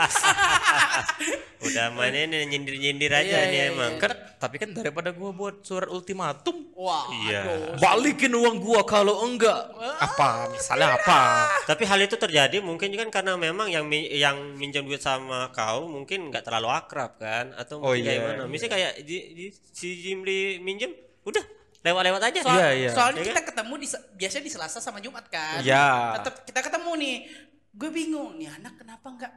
Udah 1.61 1.93
main 1.93 2.17
ini 2.17 2.49
nyindir-nyindir 2.49 3.13
aja 3.13 3.21
Iya, 3.21 3.41
nih 3.45 3.53
iya, 3.53 3.65
emang. 3.69 4.01
Kan 4.01 4.17
tapi 4.41 4.57
kan 4.57 4.73
daripada 4.73 5.13
gua 5.13 5.31
buat 5.31 5.61
surat 5.61 5.85
ultimatum 5.87 6.73
Wah, 6.73 7.05
Iya. 7.13 7.45
aduh. 7.45 7.77
balikin 7.77 8.33
uang 8.33 8.57
gua 8.59 8.81
kalau 8.83 9.21
enggak 9.21 9.69
apa 10.01 10.49
misalnya 10.49 10.97
apa 10.97 11.21
Tapi 11.69 11.85
hal 11.85 12.01
itu 12.01 12.17
terjadi 12.17 12.57
mungkin 12.59 12.97
kan 12.97 13.13
karena 13.13 13.37
memang 13.37 13.69
yang 13.69 13.85
yang 13.93 14.57
minjam 14.57 14.81
duit 14.83 14.99
sama 14.99 15.53
kau 15.53 15.85
mungkin 15.85 16.33
nggak 16.33 16.41
terlalu 16.41 16.73
akrab 16.73 17.21
kan 17.21 17.53
atau 17.53 17.85
Oh, 17.85 17.93
iya, 17.93 18.17
mana? 18.17 18.41
iya. 18.41 18.49
Misalnya 18.49 18.73
kayak 18.73 18.93
di, 19.05 19.17
di- 19.37 19.53
si 19.71 20.01
Jimli 20.01 20.57
minjem 20.59 20.97
udah 21.21 21.45
lewat-lewat 21.81 22.23
aja. 22.23 22.41
Soal- 22.41 22.55
Iya, 22.55 22.69
iya. 22.75 22.91
Soalnya 22.91 23.21
Iya 23.21 23.29
kita 23.31 23.43
ketemu 23.43 23.75
di 23.75 23.87
biasanya 24.15 24.45
di 24.45 24.53
Selasa 24.53 24.79
sama 24.79 24.99
Jumat 24.99 25.25
kan. 25.27 25.61
Iya. 25.61 26.19
Tetap 26.21 26.35
kita 26.45 26.61
ketemu 26.63 26.93
nih. 26.97 27.17
Gue 27.71 27.89
bingung 27.89 28.35
nih 28.35 28.51
anak 28.53 28.75
kenapa 28.77 29.07
nggak 29.09 29.33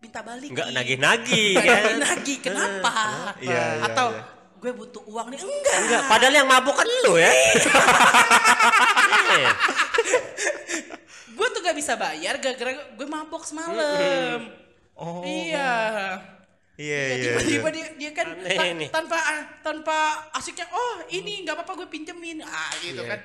minta 0.00 0.20
balik? 0.20 0.48
Nggak 0.48 0.68
nagih-nagih 0.72 1.50
Nggak 1.54 1.64
kan. 1.64 1.74
nagih-nagih. 1.76 2.38
Kenapa? 2.40 2.92
Iya, 3.40 3.62
iya, 3.76 3.84
Atau 3.84 4.06
iya. 4.10 4.22
gue 4.56 4.72
butuh 4.72 5.02
uang 5.06 5.26
nih? 5.28 5.38
Enggak. 5.38 5.76
Enggak, 5.78 6.02
padahal 6.06 6.34
yang 6.34 6.48
mabuk 6.48 6.74
kan 6.74 6.88
lu 7.04 7.14
ya. 7.16 7.30
Gue 11.30 11.46
tuh 11.48 11.60
gak 11.62 11.72
bisa 11.72 11.96
bayar 11.96 12.36
gara-gara 12.36 12.72
gue 12.90 13.06
mabok 13.08 13.42
semalam. 13.42 14.40
Oh. 14.92 15.24
Iya. 15.24 16.20
Iya 16.80 17.00
Ya, 17.10 17.36
tiba-tiba 17.36 17.68
dia, 17.70 17.86
dia 17.94 18.10
kan 18.10 18.26
Aneh 18.32 18.88
ta- 18.88 18.96
tanpa 18.96 19.18
tanpa 19.60 19.96
asiknya 20.32 20.64
oh 20.66 21.04
ini 21.08 21.44
nggak 21.44 21.52
apa-apa 21.54 21.72
gue 21.76 21.88
pinjemin. 21.90 22.40
Ah 22.40 22.72
gitu 22.78 23.00
Iya. 23.00 23.10
kan 23.10 23.20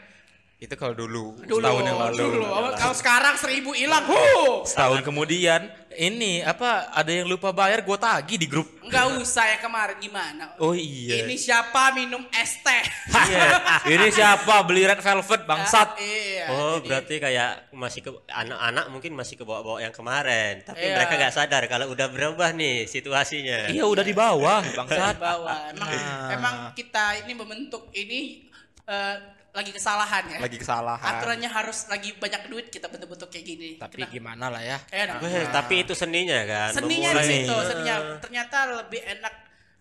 itu 0.56 0.72
kalau 0.74 0.96
dulu, 0.96 1.36
dulu 1.44 1.60
setahun 1.60 1.84
yang 1.84 2.00
lalu. 2.00 2.18
dulu. 2.32 2.46
Kalau 2.74 2.96
sekarang 2.96 3.36
seribu 3.36 3.76
hilang 3.76 4.08
huh 4.08 4.64
setahun 4.64 5.04
kemudian 5.04 5.68
ini 5.94 6.40
apa 6.42 6.92
ada 6.92 7.08
yang 7.08 7.24
lupa 7.26 7.52
bayar 7.52 7.84
gua 7.84 7.96
tagi 7.96 8.36
di 8.36 8.48
grup. 8.48 8.64
Nggak 8.80 9.20
usah 9.20 9.46
ya 9.46 9.58
kemarin 9.60 10.00
gimana? 10.00 10.56
Oh 10.58 10.72
iya. 10.72 11.24
Ini 11.24 11.36
siapa 11.36 11.92
minum 11.92 12.24
es 12.32 12.56
teh? 12.60 12.84
Iya. 13.12 13.44
ini 13.86 14.08
siapa 14.10 14.64
beli 14.64 14.84
red 14.84 15.00
velvet 15.00 15.44
bangsat. 15.44 16.00
Iya. 16.00 16.48
Oh, 16.48 16.80
jadi- 16.80 16.88
berarti 16.88 17.16
kayak 17.18 17.52
masih 17.72 18.00
ke 18.02 18.12
anak-anak 18.26 18.86
mungkin 18.90 19.12
masih 19.12 19.36
ke 19.36 19.44
bawah-bawah 19.44 19.80
yang 19.82 19.92
kemarin, 19.92 20.64
tapi 20.64 20.84
Iya. 20.84 20.96
mereka 20.96 21.14
nggak 21.16 21.34
sadar 21.34 21.64
kalau 21.66 21.88
udah 21.90 22.08
berubah 22.08 22.52
nih 22.52 22.88
situasinya. 22.88 23.68
iya 23.68 23.84
udah 23.84 24.04
di 24.04 24.12
bawah 24.14 24.60
di 24.62 24.72
bangsat 24.72 25.16
bawah. 25.18 25.68
Emang 25.70 25.90
Nah. 25.90 26.32
emang 26.32 26.56
kita 26.72 27.24
ini 27.24 27.34
membentuk 27.34 27.92
ini 27.92 28.48
eh, 28.86 29.16
lagi 29.52 29.72
kesalahan 29.72 30.24
ya 30.28 30.38
lagi 30.38 30.58
kesalahan 30.60 31.00
aturannya 31.16 31.48
harus 31.48 31.88
lagi 31.88 32.12
banyak 32.14 32.52
duit 32.52 32.68
kita 32.68 32.92
bentuk-bentuk 32.92 33.32
kayak 33.32 33.46
gini 33.46 33.70
tapi 33.80 34.04
Kenapa? 34.04 34.12
gimana 34.12 34.46
lah 34.52 34.60
ya 34.60 34.78
Eh, 34.92 35.08
nah. 35.08 35.16
Tapi 35.48 35.88
itu 35.88 35.96
seninya 35.96 36.44
kan. 36.44 36.70
seninya 36.76 37.16
di 37.16 37.24
situ 37.24 37.56
seninya 37.64 37.96
ternyata 38.20 38.58
lebih 38.84 39.00
enak 39.00 39.34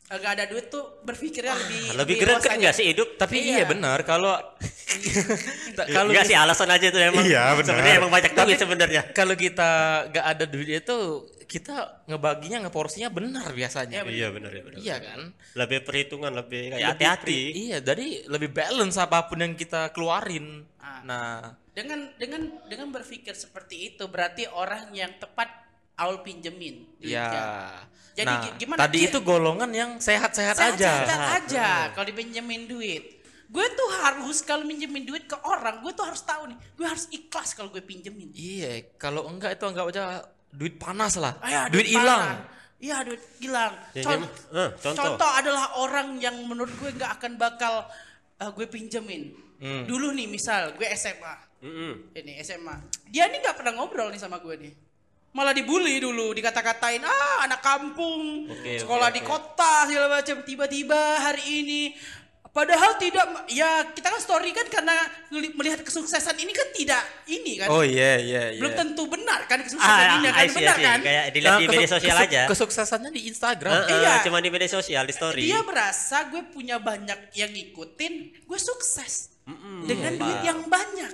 eh, 0.04 0.16
nggak 0.16 0.32
ada 0.32 0.44
duit 0.46 0.66
tuh 0.68 1.00
berpikirnya 1.00 1.54
lebih 1.56 1.82
Lebih 1.94 2.14
luas 2.16 2.24
greget 2.36 2.50
aja. 2.50 2.60
nggak 2.60 2.74
sih 2.74 2.86
hidup? 2.86 3.08
tapi 3.14 3.36
Iya. 3.38 3.50
iya, 3.50 3.64
benar 3.64 3.98
kalau 4.02 4.34
Kalau 5.74 5.90
kalau 5.90 6.08
nggak 6.08 6.24
sih 6.24 6.36
alasan 6.36 6.68
aja 6.68 6.86
itu 6.86 6.98
emang. 6.98 7.24
Iya, 7.24 7.50
benar. 7.52 7.74
Sebenarnya 7.74 7.96
emang 7.98 8.12
banyak 8.12 8.32
duit 8.32 8.56
sebenarnya. 8.56 9.02
kalau 9.10 9.34
kita 9.34 9.70
nggak 10.08 10.26
ada 10.28 10.44
duit 10.44 10.68
itu 10.78 10.96
kita 11.44 11.76
ngebaginya 12.06 12.58
ngeporsinya 12.64 13.08
benar 13.08 13.52
biasanya 13.52 14.02
Iya 14.02 14.28
benar 14.30 14.50
ya 14.50 14.62
benar. 14.62 14.78
iya 14.80 14.96
kan 14.98 15.20
Lebih 15.54 15.78
perhitungan, 15.82 16.32
lebih 16.32 16.62
kayak 16.68 16.78
Lebih 16.78 16.88
hati-hati. 16.90 17.40
iya 17.60 17.78
jadi 17.80 18.06
lebih 18.26 18.50
balance 18.50 18.96
apa 18.96 19.24
pun 19.24 19.38
yang 19.38 19.54
kita 19.54 19.90
keluarin 19.90 20.62
Ah. 20.78 21.00
nah 21.02 21.32
dengan 21.70 22.12
dengan 22.14 22.44
dengan 22.64 22.88
berpikir 22.90 23.32
seperti 23.34 23.90
itu 23.90 24.04
berarti 24.06 24.44
orang 24.46 24.92
yang 24.92 25.10
tepat 25.16 25.48
awal 25.94 26.20
pinjemin 26.20 26.86
Iya. 26.98 27.24
duitnya. 27.24 27.46
Jadi 28.14 28.30
nah, 28.30 28.40
gi- 28.40 28.54
gimana 28.56 28.78
tadi 28.80 28.98
dia- 29.00 29.08
itu 29.08 29.18
golongan 29.20 29.70
yang 29.70 29.90
sehat-sehat 29.98 30.54
aja. 30.54 30.92
Sehat-sehat 31.02 31.42
aja 31.44 31.68
kalau 31.90 32.06
dipinjemin 32.06 32.64
duit. 32.64 33.04
Gue 33.44 33.66
tuh 33.70 33.90
harus 34.00 34.40
kalau 34.40 34.62
minjemin 34.62 35.02
duit 35.02 35.24
ke 35.24 35.36
orang, 35.40 35.78
gue 35.78 35.92
tuh 35.92 36.02
harus 36.02 36.22
tahu 36.22 36.48
nih, 36.48 36.58
gue 36.74 36.86
harus 36.88 37.06
ikhlas 37.08 37.54
kalau 37.54 37.70
gue 37.70 37.78
pinjemin. 37.80 38.30
Iya, 38.32 38.90
kalau 38.96 39.26
enggak 39.26 39.54
itu 39.54 39.64
anggap 39.64 39.86
aja 39.88 40.02
duit 40.48 40.74
panas 40.74 41.14
lah. 41.14 41.38
Ah, 41.38 41.48
ya, 41.48 41.62
duit 41.68 41.86
hilang. 41.86 42.42
Iya, 42.78 42.96
duit 43.02 43.22
hilang. 43.38 43.72
Ya, 43.92 44.02
Con- 44.02 44.26
gimana? 44.26 44.58
Eh, 44.60 44.70
contoh. 44.76 44.94
contoh 44.96 45.30
adalah 45.30 45.64
orang 45.76 46.18
yang 46.18 46.34
menurut 46.44 46.74
gue 46.74 46.90
nggak 46.92 47.18
akan 47.18 47.32
bakal 47.34 47.86
eh, 48.34 48.50
gue 48.50 48.66
pinjemin. 48.66 49.22
Hmm. 49.58 49.86
Dulu 49.86 50.10
nih 50.12 50.26
misal 50.26 50.74
gue 50.74 50.86
SMA, 50.90 51.34
Mm-mm. 51.62 52.10
ini 52.12 52.38
SMA, 52.40 52.74
dia 53.06 53.26
nih 53.26 53.38
nggak 53.38 53.56
pernah 53.56 53.72
ngobrol 53.72 54.10
nih 54.10 54.18
sama 54.18 54.36
gue 54.36 54.54
nih. 54.58 54.72
Malah 55.34 55.50
dibully 55.50 55.98
dulu, 55.98 56.30
dikata-katain, 56.30 57.02
ah 57.02 57.42
anak 57.42 57.58
kampung, 57.58 58.46
Oke, 58.46 58.78
sekolah 58.78 59.10
oke, 59.10 59.16
di 59.18 59.20
oke. 59.20 59.28
kota 59.28 59.74
segala 59.84 60.06
macam. 60.12 60.36
Tiba-tiba 60.40 60.94
hari 61.18 61.42
ini, 61.60 61.82
padahal 62.48 62.94
tidak, 62.96 63.26
ya 63.50 63.90
kita 63.90 64.08
kan 64.08 64.20
story 64.20 64.50
kan 64.50 64.62
karena 64.68 64.94
melihat 65.52 65.82
kesuksesan 65.82 66.38
ini 66.38 66.54
kan 66.54 66.70
tidak 66.70 67.02
ini 67.26 67.58
kan, 67.58 67.66
Oh 67.66 67.82
iya 67.82 68.14
iya 68.16 68.54
iya. 68.54 68.60
belum 68.62 68.78
tentu 68.78 69.10
benar 69.10 69.42
kan 69.44 69.58
kesuksesan 69.58 69.90
Ah, 70.06 70.14
ini 70.16 70.28
I 70.28 70.30
kan 70.30 70.46
see, 70.46 70.54
benar 70.54 70.76
see. 70.76 70.86
kan? 70.86 70.98
Kayak 71.02 71.24
dilihat 71.28 71.50
di 71.52 71.66
Nah, 71.66 71.70
media 71.72 71.82
kesuk- 71.82 71.94
sosial 71.98 72.14
kesuk- 72.14 72.30
aja. 72.30 72.42
Kesuksesannya 72.46 73.10
di 73.10 73.22
Instagram. 73.26 73.72
Heeh, 73.74 73.98
Iya. 73.98 74.12
Cuma 74.22 74.38
di 74.38 74.48
media 74.48 74.70
sosial, 74.70 75.02
di 75.02 75.10
story. 75.12 75.42
Dia 75.42 75.58
merasa 75.60 76.30
gue 76.30 76.46
punya 76.46 76.78
banyak 76.78 77.34
yang 77.34 77.50
ngikutin, 77.50 78.12
gue 78.46 78.58
sukses 78.60 79.34
dengan 79.82 80.14
duit 80.14 80.40
yang 80.42 80.62
banyak. 80.64 81.10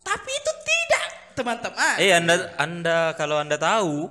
Tapi 0.00 0.30
itu 0.30 0.52
tidak, 0.62 1.06
teman-teman. 1.38 1.94
Eh 1.96 2.10
anda 2.10 2.34
anda 2.56 2.98
kalau 3.14 3.38
anda 3.38 3.54
tahu 3.54 4.10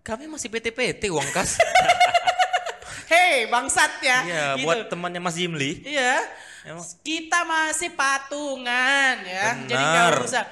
kami 0.00 0.24
masih 0.24 0.48
PT-PT 0.48 1.10
uang 1.10 1.26
kas. 1.30 1.58
Hei, 3.10 3.48
bangsat 3.48 3.92
ya. 4.00 4.18
Iya, 4.22 4.44
Gitu. 4.54 4.64
buat 4.64 4.78
temannya 4.86 5.16
Mas 5.18 5.34
Jimli. 5.34 5.80
Iya. 5.80 6.20
Emang- 6.62 6.84
Kita 7.00 7.40
masih 7.42 7.90
patungan 7.92 9.14
ya. 9.24 9.56
Jadi 9.64 9.72
Benar. 9.74 10.12
nggak 10.12 10.28
usah. 10.28 10.44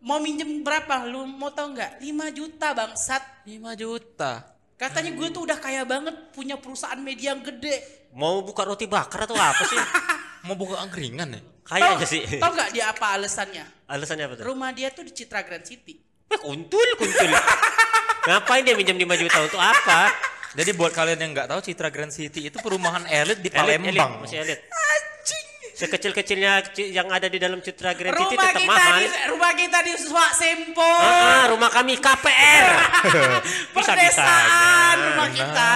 Mau 0.00 0.18
minjem 0.18 0.48
berapa? 0.60 1.06
Lu 1.06 1.22
mau 1.24 1.54
tau 1.54 1.70
nggak? 1.70 2.02
5 2.02 2.26
juta 2.30 2.74
bangsat. 2.74 3.22
5 3.46 3.72
juta. 3.74 4.42
Katanya 4.74 5.12
gue 5.12 5.28
tuh 5.28 5.44
udah 5.44 5.60
kaya 5.60 5.84
banget 5.84 6.32
punya 6.32 6.56
perusahaan 6.56 6.98
media 6.98 7.30
yang 7.30 7.44
gede. 7.44 8.08
Mau 8.10 8.42
buka 8.42 8.64
roti 8.64 8.88
bakar 8.88 9.28
atau 9.28 9.36
apa 9.36 9.62
sih? 9.62 9.76
Mau 10.48 10.56
buka 10.56 10.80
angkringan 10.80 11.30
ya? 11.30 11.40
Kayaknya 11.70 12.06
sih. 12.06 12.22
Tau 12.36 12.50
nggak 12.50 12.70
dia 12.74 12.90
apa 12.90 13.06
alasannya? 13.14 13.64
Alasannya 13.86 14.24
apa 14.26 14.34
tuh? 14.34 14.44
Rumah 14.50 14.70
dia 14.74 14.90
tuh 14.90 15.06
di 15.06 15.12
Citra 15.14 15.46
Grand 15.46 15.62
City. 15.62 15.94
Eh, 16.26 16.38
kuntul, 16.38 16.88
kuntul. 16.98 17.30
Ngapain 18.26 18.62
dia 18.62 18.74
minjem 18.74 18.98
5 18.98 19.22
juta 19.22 19.38
untuk 19.46 19.62
apa? 19.62 20.10
Jadi 20.50 20.70
buat 20.74 20.90
kalian 20.90 21.18
yang 21.18 21.30
nggak 21.30 21.46
tahu 21.46 21.60
Citra 21.62 21.94
Grand 21.94 22.10
City 22.10 22.50
itu 22.50 22.58
perumahan 22.58 23.06
elit 23.06 23.38
di 23.38 23.54
Elit, 23.54 23.78
elit, 23.78 23.94
Palembang. 23.94 24.26
masih 24.26 24.42
elit. 24.42 24.60
Sekecil-kecilnya 25.80 26.52
ci- 26.68 26.90
yang 26.90 27.08
ada 27.08 27.24
di 27.24 27.36
dalam 27.36 27.58
Citra 27.58 27.92
Grand 27.92 28.12
City 28.12 28.36
Rumah 28.36 28.44
tetap 28.46 28.60
kita 28.60 28.68
mahal. 28.70 28.98
di 28.98 29.08
rumah 29.26 29.52
kita 29.54 29.78
di 29.80 29.94
Swak 29.96 30.32
Sempo. 30.32 30.92
Ah, 31.00 31.48
rumah 31.48 31.68
kami 31.68 31.96
KPR. 31.96 32.66
Perdesaan 33.74 34.96
rumah 35.02 35.28
kita. 35.30 35.74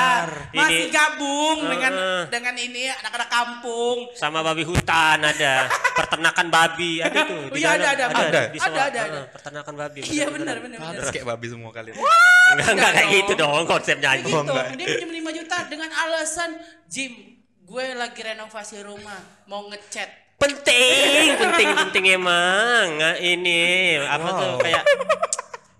Masih 0.52 0.84
Ini- 0.84 0.90
gabung 0.90 1.58
dengan 1.64 1.92
Heeh. 1.92 2.22
dengan 2.28 2.54
ini 2.54 2.82
anak-anak 2.86 3.28
kampung. 3.28 3.98
Sama 4.12 4.40
babi 4.40 4.62
hutan 4.62 5.18
ada, 5.18 5.66
peternakan 5.94 6.46
babi 6.48 7.00
ada 7.00 7.24
tuh. 7.24 7.48
Oh 7.48 7.56
iya, 7.56 7.74
ada, 7.74 7.88
ada, 7.90 8.04
ada. 8.06 8.40
di 8.46 8.58
Ada, 8.58 8.68
Sawah. 8.68 8.84
ada, 8.84 9.00
ada. 9.00 9.18
Ah, 9.18 9.24
peternakan 9.32 9.74
babi. 9.74 10.00
Iya 10.04 10.26
benar 10.28 10.56
benar 10.60 10.78
benar. 10.78 10.94
Terus 10.94 11.10
kayak 11.10 11.26
babi 11.26 11.46
semua 11.48 11.70
kali. 11.70 11.90
Enggak, 11.94 12.70
enggak 12.70 12.92
kayak 12.92 13.08
gitu 13.16 13.32
dong 13.34 13.64
konsepnya 13.64 14.10
gitu. 14.20 14.36
enggak. 14.36 14.66
Dia 14.74 14.86
pinjam 14.86 15.10
5 15.10 15.30
juta 15.34 15.56
dengan 15.66 15.90
alasan 15.90 16.50
Jim, 16.84 17.33
gue 17.74 17.90
lagi 17.98 18.22
renovasi 18.22 18.86
rumah, 18.86 19.18
mau 19.50 19.66
ngecat. 19.66 20.38
Penting, 20.38 21.34
penting, 21.34 21.68
penting 21.74 22.04
emang. 22.14 23.02
Nah, 23.02 23.18
ini 23.18 23.98
apa 23.98 24.28
tuh 24.30 24.62
kayak 24.62 24.84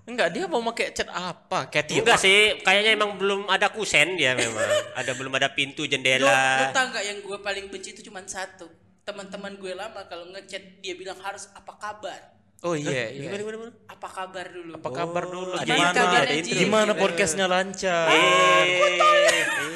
Enggak, 0.05 0.37
dia 0.37 0.45
mau 0.51 0.61
pakai 0.75 0.93
cat 0.93 1.09
apa? 1.09 1.71
Kayak 1.71 1.95
enggak 1.97 2.19
sih, 2.21 2.61
kayaknya 2.61 2.99
emang 2.99 3.17
belum 3.17 3.47
ada 3.49 3.71
kusen 3.71 4.19
dia 4.19 4.35
memang. 4.35 4.69
Ada 4.99 5.17
belum 5.17 5.33
ada 5.39 5.49
pintu 5.55 5.87
Lo, 5.87 5.89
lo 5.89 5.91
jendela. 5.95 6.69
tau 6.77 6.93
gak 6.93 7.05
yang 7.09 7.19
gue 7.25 7.39
paling 7.41 7.71
benci 7.73 7.97
itu 7.97 8.11
cuma 8.11 8.21
satu. 8.27 8.69
Teman-teman 9.07 9.57
gue 9.57 9.73
lama 9.73 10.05
kalau 10.11 10.29
ngechat 10.35 10.83
dia 10.85 10.99
bilang 10.99 11.17
harus 11.23 11.49
apa 11.57 11.73
kabar. 11.79 12.21
Oh 12.65 12.73
iya, 12.73 13.13
iya. 13.13 13.29
Gimana, 13.29 13.39
gimana, 13.39 13.57
gimana? 13.61 13.73
Apa 13.87 14.09
kabar 14.09 14.47
dulu? 14.49 14.73
Apa 14.73 14.89
kabar 14.91 15.25
dulu? 15.27 15.51
ada 15.53 15.69
Gimana? 15.69 15.93
intro, 15.93 16.05
ada 16.09 16.33
intro. 16.33 16.57
Gimana 16.57 16.91
Gitu. 16.91 17.03
podcastnya 17.05 17.47
lancar? 17.47 18.07
Eh, 18.09 18.97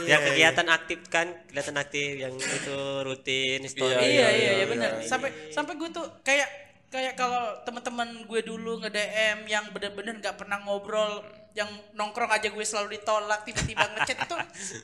ya 0.05 0.17
kegiatan 0.23 0.67
aktif 0.67 0.99
kan, 1.07 1.27
kelihatan 1.45 1.77
aktif 1.77 2.17
yang 2.17 2.33
itu 2.33 2.77
rutin 3.05 3.61
story. 3.63 3.93
iya 4.01 4.29
iya 4.33 4.51
iya 4.55 4.67
benar. 4.67 5.05
Sampai 5.05 5.53
sampai 5.53 5.77
gue 5.77 5.89
tuh 5.91 6.09
kayak 6.23 6.49
kayak 6.89 7.13
kalau 7.15 7.61
teman-teman 7.63 8.25
gue 8.25 8.41
dulu 8.41 8.81
nge-DM 8.81 9.45
yang 9.45 9.69
bener-bener 9.69 10.17
nggak 10.19 10.41
pernah 10.41 10.57
ngobrol, 10.59 11.21
yang 11.53 11.69
nongkrong 11.93 12.33
aja 12.33 12.49
gue 12.49 12.65
selalu 12.65 12.97
ditolak, 12.97 13.45
tiba-tiba 13.45 13.85
ngechat 13.85 14.17
itu 14.19 14.35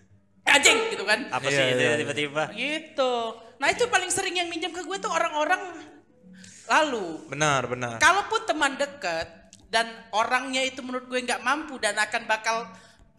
anjing 0.53 0.77
gitu 0.93 1.09
kan. 1.09 1.25
Apa 1.33 1.49
Iya, 1.49 1.57
sih 1.57 1.65
itu 1.65 1.81
iya, 1.81 1.89
iya. 1.89 1.97
tiba-tiba? 1.97 2.43
Gitu. 2.53 3.13
Nah, 3.57 3.69
itu 3.73 3.85
paling 3.89 4.13
sering 4.13 4.37
yang 4.37 4.53
minjem 4.53 4.69
ke 4.69 4.85
gue 4.85 4.99
tuh 4.99 5.09
orang-orang 5.09 5.73
lalu. 6.67 7.29
Benar, 7.29 7.69
benar. 7.69 7.97
Kalaupun 8.01 8.41
teman 8.49 8.75
dekat 8.75 9.27
dan 9.69 9.91
orangnya 10.15 10.63
itu 10.65 10.81
menurut 10.81 11.07
gue 11.11 11.21
nggak 11.21 11.43
mampu 11.43 11.77
dan 11.83 11.99
akan 11.99 12.25
bakal 12.25 12.65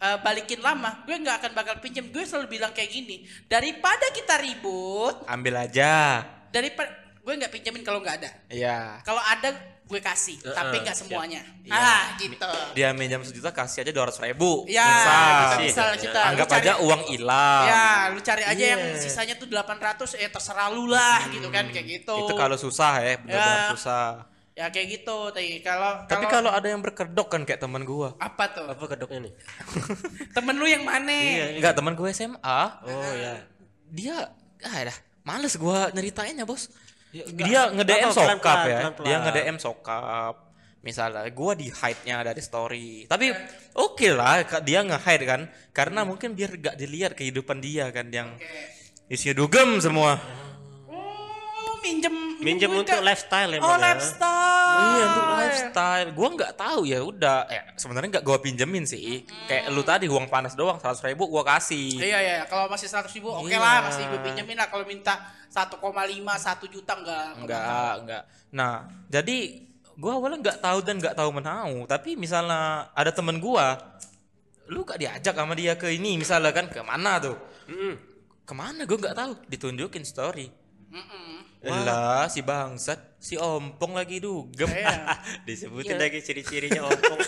uh, 0.00 0.18
balikin 0.24 0.58
lama, 0.64 1.04
gue 1.06 1.14
nggak 1.14 1.36
akan 1.44 1.52
bakal 1.54 1.74
pinjam. 1.78 2.08
Gue 2.10 2.26
selalu 2.26 2.58
bilang 2.58 2.72
kayak 2.74 2.90
gini, 2.90 3.22
daripada 3.46 4.10
kita 4.10 4.40
ribut, 4.40 5.22
Ambil 5.28 5.54
aja. 5.60 6.24
daripada 6.50 7.05
gue 7.26 7.34
nggak 7.34 7.50
pinjemin 7.50 7.82
kalau 7.82 7.98
nggak 7.98 8.22
ada. 8.22 8.30
Iya. 8.46 9.02
Kalau 9.02 9.18
ada 9.18 9.50
gue 9.82 9.98
kasih, 10.00 10.38
tapi 10.44 10.78
nggak 10.78 10.94
semuanya. 10.94 11.42
Iya. 11.60 11.74
Ah, 11.74 12.02
gitu. 12.14 12.50
Dia 12.72 12.90
minjam 12.92 13.18
sejuta 13.20 13.50
kasih 13.50 13.82
aja 13.82 13.90
dua 13.90 14.06
ratus 14.06 14.18
ribu. 14.20 14.62
Ya, 14.66 14.86
Misal. 14.86 15.58
misal 15.60 15.88
kita 15.96 16.20
lu 16.22 16.30
Anggap 16.32 16.46
cari- 16.48 16.62
aja 16.62 16.72
uang 16.78 17.02
hilang. 17.08 17.64
Ya, 17.66 17.86
lu 18.08 18.20
cari 18.20 18.42
aja 18.42 18.64
yang 18.68 18.82
Iya. 18.88 19.02
sisanya 19.02 19.34
tuh 19.34 19.46
800 19.48 20.14
eh 20.14 20.26
terserah 20.28 20.70
lu 20.70 20.86
lah 20.86 21.26
gitu 21.28 21.50
kan 21.50 21.66
kayak 21.66 21.86
gitu. 21.98 22.14
Itu 22.16 22.34
kalau 22.34 22.54
susah 22.56 22.92
ya, 23.00 23.18
benar-benar 23.18 23.58
Ya. 23.60 23.70
susah. 23.74 24.06
ya 24.56 24.72
kayak 24.72 24.88
gitu 24.96 25.28
tapi 25.28 25.60
kalau 25.60 26.08
Tapi 26.08 26.24
kalau 26.26 26.48
ada 26.48 26.64
yang 26.64 26.80
berkedok 26.80 27.28
kan 27.28 27.44
kayak 27.44 27.60
teman 27.60 27.84
gua. 27.84 28.16
apa 28.16 28.48
tuh? 28.48 28.64
Apa 28.64 28.88
kedoknya 28.88 29.28
nih? 29.28 29.32
Temen 30.32 30.56
lu 30.56 30.64
yang 30.64 30.80
mana? 30.80 31.12
Enggak, 31.52 31.76
teman 31.76 31.92
gue 31.92 32.08
SMA. 32.08 32.60
Oh 32.80 33.12
ya. 33.12 33.44
Dia 33.86 34.32
ah 34.64 34.80
dah, 34.82 34.96
males 35.22 35.52
gua 35.54 35.92
nyeritainnya, 35.92 36.42
Bos. 36.42 36.72
Ya, 37.10 37.24
dia 37.28 37.60
nge-DM 37.70 38.10
sokap 38.10 38.58
ya. 38.64 38.78
Dia 38.98 39.16
nge-DM 39.22 39.56
sokap. 39.56 40.34
Misalnya 40.80 41.26
gua 41.30 41.52
di 41.52 41.66
hide-nya 41.66 42.22
dari 42.22 42.38
story. 42.38 42.88
Tapi 43.04 43.34
oke 43.74 44.08
lah 44.12 44.46
ka- 44.46 44.62
dia 44.62 44.80
nge-hide 44.80 45.24
kan 45.24 45.40
karena 45.70 46.02
mungkin 46.02 46.32
biar 46.32 46.54
gak 46.56 46.76
dilihat 46.76 47.12
kehidupan 47.12 47.58
dia 47.58 47.90
kan 47.90 48.06
yang 48.06 48.38
isinya 49.06 49.34
dugem 49.36 49.78
semua. 49.78 50.14
Oh, 50.86 51.74
minjem 51.80 52.14
Minjem 52.38 52.70
duit 52.70 52.86
untuk 52.86 53.00
lifestyle 53.00 53.50
Oh, 53.58 53.74
ya. 53.74 53.78
lifestyle. 53.82 54.45
Iya 54.76 55.04
untuk 55.06 55.26
lifestyle. 55.32 56.08
Gua 56.12 56.28
nggak 56.32 56.52
tahu 56.54 56.80
ya 56.84 57.00
udah. 57.00 57.38
Ya 57.48 57.62
sebenarnya 57.74 58.08
nggak 58.18 58.24
gua 58.24 58.38
pinjemin 58.38 58.84
sih. 58.84 59.24
Kayak 59.46 59.72
lu 59.72 59.80
tadi 59.80 60.06
uang 60.06 60.28
panas 60.28 60.52
doang 60.52 60.76
seratus 60.76 61.00
ribu 61.00 61.26
gua 61.26 61.42
kasih. 61.42 61.96
Iya 61.98 62.18
iya, 62.20 62.36
kalau 62.44 62.68
masih 62.68 62.86
100 62.86 63.08
ribu 63.12 63.28
oke 63.28 63.48
Iya. 63.48 63.58
lah 63.58 63.88
masih 63.88 64.04
gue 64.06 64.20
pinjemin 64.22 64.56
lah 64.56 64.68
kalau 64.68 64.84
minta 64.84 65.14
1,5 65.48 65.80
1 65.80 66.68
juta 66.68 66.92
enggak 66.92 67.26
Enggak, 67.40 67.92
enggak. 68.02 68.22
Nah, 68.52 68.74
jadi 69.08 69.36
gua 69.96 70.20
awalnya 70.20 70.38
nggak 70.42 70.58
tahu 70.60 70.78
dan 70.84 70.94
nggak 71.00 71.16
tahu 71.16 71.30
menau. 71.32 71.72
Tapi 71.84 72.14
misalnya 72.14 72.92
ada 72.92 73.10
temen 73.10 73.40
gua, 73.40 73.80
lu 74.66 74.82
gak 74.82 74.98
diajak 74.98 75.32
sama 75.32 75.54
dia 75.54 75.78
ke 75.78 75.88
ini 75.88 76.18
misalnya 76.18 76.52
kan 76.52 76.66
ke 76.68 76.82
mana 76.82 77.16
tuh? 77.16 77.36
Mm-mm. 77.66 77.94
Ke 78.42 78.52
mana 78.52 78.84
gua 78.84 78.98
nggak 79.00 79.16
tahu. 79.16 79.32
Ditunjukin 79.46 80.04
story. 80.04 80.46
Mm-mm. 80.92 81.55
Lah 81.66 82.30
si 82.30 82.40
bangsat, 82.46 83.18
si 83.18 83.34
ompong 83.34 83.98
lagi 83.98 84.22
dugem. 84.22 84.70
Iya. 84.70 85.18
Disebutin 85.48 85.98
lagi 85.98 86.22
ciri-cirinya 86.22 86.86
ompong. 86.86 87.18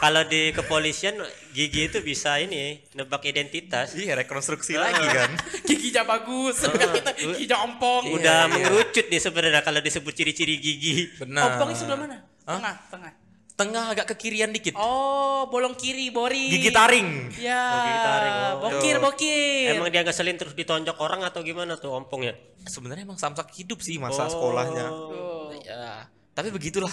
Kalau 0.00 0.24
di 0.24 0.48
kepolisian 0.56 1.20
gigi 1.52 1.92
itu 1.92 2.00
bisa 2.00 2.40
ini 2.40 2.80
nebak 2.96 3.20
identitas. 3.28 3.92
Iya, 3.92 4.16
rekonstruksi 4.16 4.80
lagi 4.80 5.04
kan. 5.04 5.30
Giginya 5.68 6.08
bagus. 6.08 6.64
Kita 6.64 7.12
giginya 7.12 7.68
ompong. 7.68 8.08
Udah 8.16 8.48
mengerucut 8.48 9.06
dia 9.12 9.20
sebenarnya 9.20 9.60
kalau 9.60 9.84
disebut 9.84 10.12
ciri-ciri 10.16 10.56
gigi. 10.56 11.12
Benar. 11.20 11.60
Ompongnya 11.60 11.76
sebelah 11.76 11.98
mana? 12.00 12.16
Tengah, 12.48 12.74
tengah. 12.88 13.12
Tengah 13.60 13.92
agak 13.92 14.08
ke 14.08 14.14
kirian 14.16 14.56
dikit. 14.56 14.72
Oh, 14.80 15.44
bolong 15.52 15.76
kiri, 15.76 16.08
bori. 16.08 16.48
Gigi 16.48 16.72
taring. 16.72 17.28
Ya. 17.36 17.60
Oh, 17.60 17.80
gigi 17.84 18.00
taring, 18.00 18.36
oh. 18.40 18.52
Bokir, 18.64 18.96
bokir. 19.04 19.76
Emang 19.76 19.92
dia 19.92 20.00
ngeselin 20.00 20.40
terus 20.40 20.56
ditonjok 20.56 20.96
orang 20.96 21.20
atau 21.28 21.44
gimana 21.44 21.76
tuh 21.76 21.92
ompongnya? 21.92 22.32
Sebenarnya 22.64 23.04
emang 23.04 23.20
samsak 23.20 23.52
hidup 23.52 23.84
sih 23.84 24.00
masa 24.00 24.24
Oh. 24.24 24.32
sekolahnya. 24.32 24.86
Tuh. 24.88 25.52
Ya, 25.60 26.08
tapi 26.32 26.48
begitulah. 26.48 26.92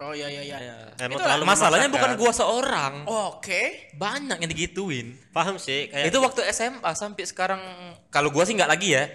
Oh 0.00 0.12
iya 0.12 0.28
iya 0.28 0.44
iya. 0.44 0.76
Emang 1.00 1.16
Itu 1.16 1.24
terlalu 1.24 1.44
Masalahnya 1.48 1.88
bukan 1.88 2.12
gua 2.20 2.32
seorang. 2.32 2.92
Oke. 3.04 3.92
Banyak 3.96 4.36
yang 4.40 4.50
digituin. 4.52 5.16
Paham 5.32 5.56
sih 5.56 5.88
kayak 5.88 6.12
Itu 6.12 6.20
waktu 6.20 6.44
SMA 6.52 6.92
sampai 6.92 7.24
sekarang 7.24 7.60
kalau 8.12 8.28
gua 8.28 8.44
sih 8.44 8.52
nggak 8.52 8.68
lagi 8.68 8.96
ya. 8.96 9.08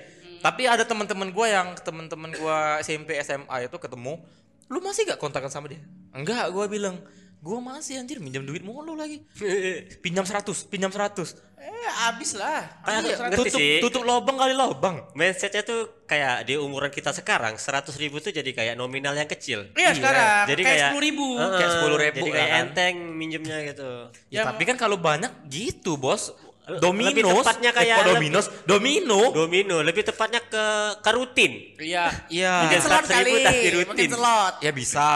Tapi 0.45 0.69
ada 0.69 0.86
teman-teman 0.86 1.30
gua 1.30 1.45
yang 1.49 1.67
teman-teman 1.78 2.34
gua 2.38 2.82
SMP 2.86 3.17
SMA 3.21 3.65
itu 3.65 3.78
ketemu, 3.82 4.21
lu 4.69 4.78
masih 4.78 5.10
gak 5.10 5.17
kontakan 5.17 5.49
sama 5.49 5.73
dia? 5.73 5.82
Enggak, 6.15 6.47
gua 6.49 6.65
bilang, 6.65 6.95
gua 7.38 7.60
masih 7.60 7.99
anjir 7.99 8.17
minjam 8.17 8.41
duit 8.41 8.63
mulu 8.63 8.95
lagi. 8.95 9.21
Pinjam 10.04 10.23
100, 10.23 10.47
pinjam 10.65 10.89
100. 10.89 11.36
Eh, 11.58 11.71
habis 11.99 12.34
lah. 12.34 12.62
Kayak 12.80 12.99
Habis, 13.01 13.17
ngerti 13.17 13.38
Tutup 13.41 13.58
sih. 13.58 13.75
tutup 13.82 14.04
lobang 14.04 14.38
kali 14.38 14.54
lobang. 14.54 15.01
mindsetnya 15.12 15.62
tuh 15.62 16.06
kayak 16.06 16.45
di 16.45 16.54
umuran 16.56 16.88
kita 16.88 17.10
sekarang 17.10 17.58
100 17.58 17.89
ribu 17.97 18.17
tuh 18.19 18.30
jadi 18.30 18.45
kayak 18.47 18.75
nominal 18.75 19.12
yang 19.12 19.25
kecil. 19.25 19.65
Iya, 19.73 19.91
sekarang 19.91 20.45
Jadi 20.45 20.62
kayak 20.62 20.69
kayak 20.69 20.86
sepuluh 20.86 21.04
ribu. 21.04 21.28
Heeh, 21.34 21.58
Kayak 21.58 21.71
10.000 21.73 21.97
Jadi 21.97 22.21
lah 22.21 22.30
kayak 22.32 22.47
kan. 22.47 22.62
enteng 22.62 22.95
minjemnya 23.12 23.58
gitu. 23.65 23.89
Ya, 24.30 24.36
Yang- 24.36 24.47
tapi 24.47 24.63
kan 24.63 24.78
kalau 24.78 24.97
banyak 24.99 25.32
gitu, 25.47 25.97
Bos. 25.97 26.30
Lebih 26.65 26.82
Dominos, 26.82 27.45
tepatnya 27.45 27.69
eh, 27.69 27.78
kayak 27.78 27.95
kok 27.95 28.06
Dominos, 28.10 28.45
Domino. 28.65 29.21
Domino 29.32 29.75
lebih 29.80 30.01
tepatnya 30.01 30.41
ke 30.41 30.65
ke 30.97 31.10
rutin. 31.13 31.51
Iya. 31.78 32.06
Iya. 32.28 32.54
Mungkin 32.65 32.80
slot 32.82 33.04
100 33.06 33.21
ribu 33.21 33.38
kali. 33.38 33.65
rutin. 33.71 33.88
Mungkin 33.88 34.10
slot. 34.12 34.54
Ya 34.60 34.71
bisa, 34.71 35.10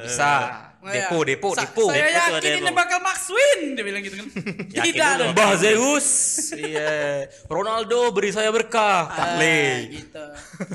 bisa. 0.00 0.32
Oh, 0.84 0.92
Depo, 0.92 1.16
iya. 1.18 1.28
depo, 1.32 1.48
Sa- 1.50 1.64
depo. 1.64 1.84
Saya 1.88 1.96
Depo 1.96 2.04
tuh 2.04 2.12
yakin 2.12 2.36
ada 2.36 2.44
ini 2.46 2.60
depo. 2.60 2.76
bakal 2.76 2.98
Max 3.00 3.20
Win. 3.26 3.60
Dia 3.72 3.84
bilang 3.84 4.00
gitu 4.00 4.16
kan. 4.16 4.26
Yakin 4.76 4.84
Tidak 4.84 5.10
dong. 5.16 5.30
Mbah 5.32 5.52
Zeus. 5.56 6.08
Iya. 6.52 6.92
Ronaldo 7.46 8.12
beri 8.12 8.30
saya 8.30 8.52
berkah. 8.52 9.08
Ah, 9.08 9.16
Takle. 9.16 9.64
gitu. 9.90 10.24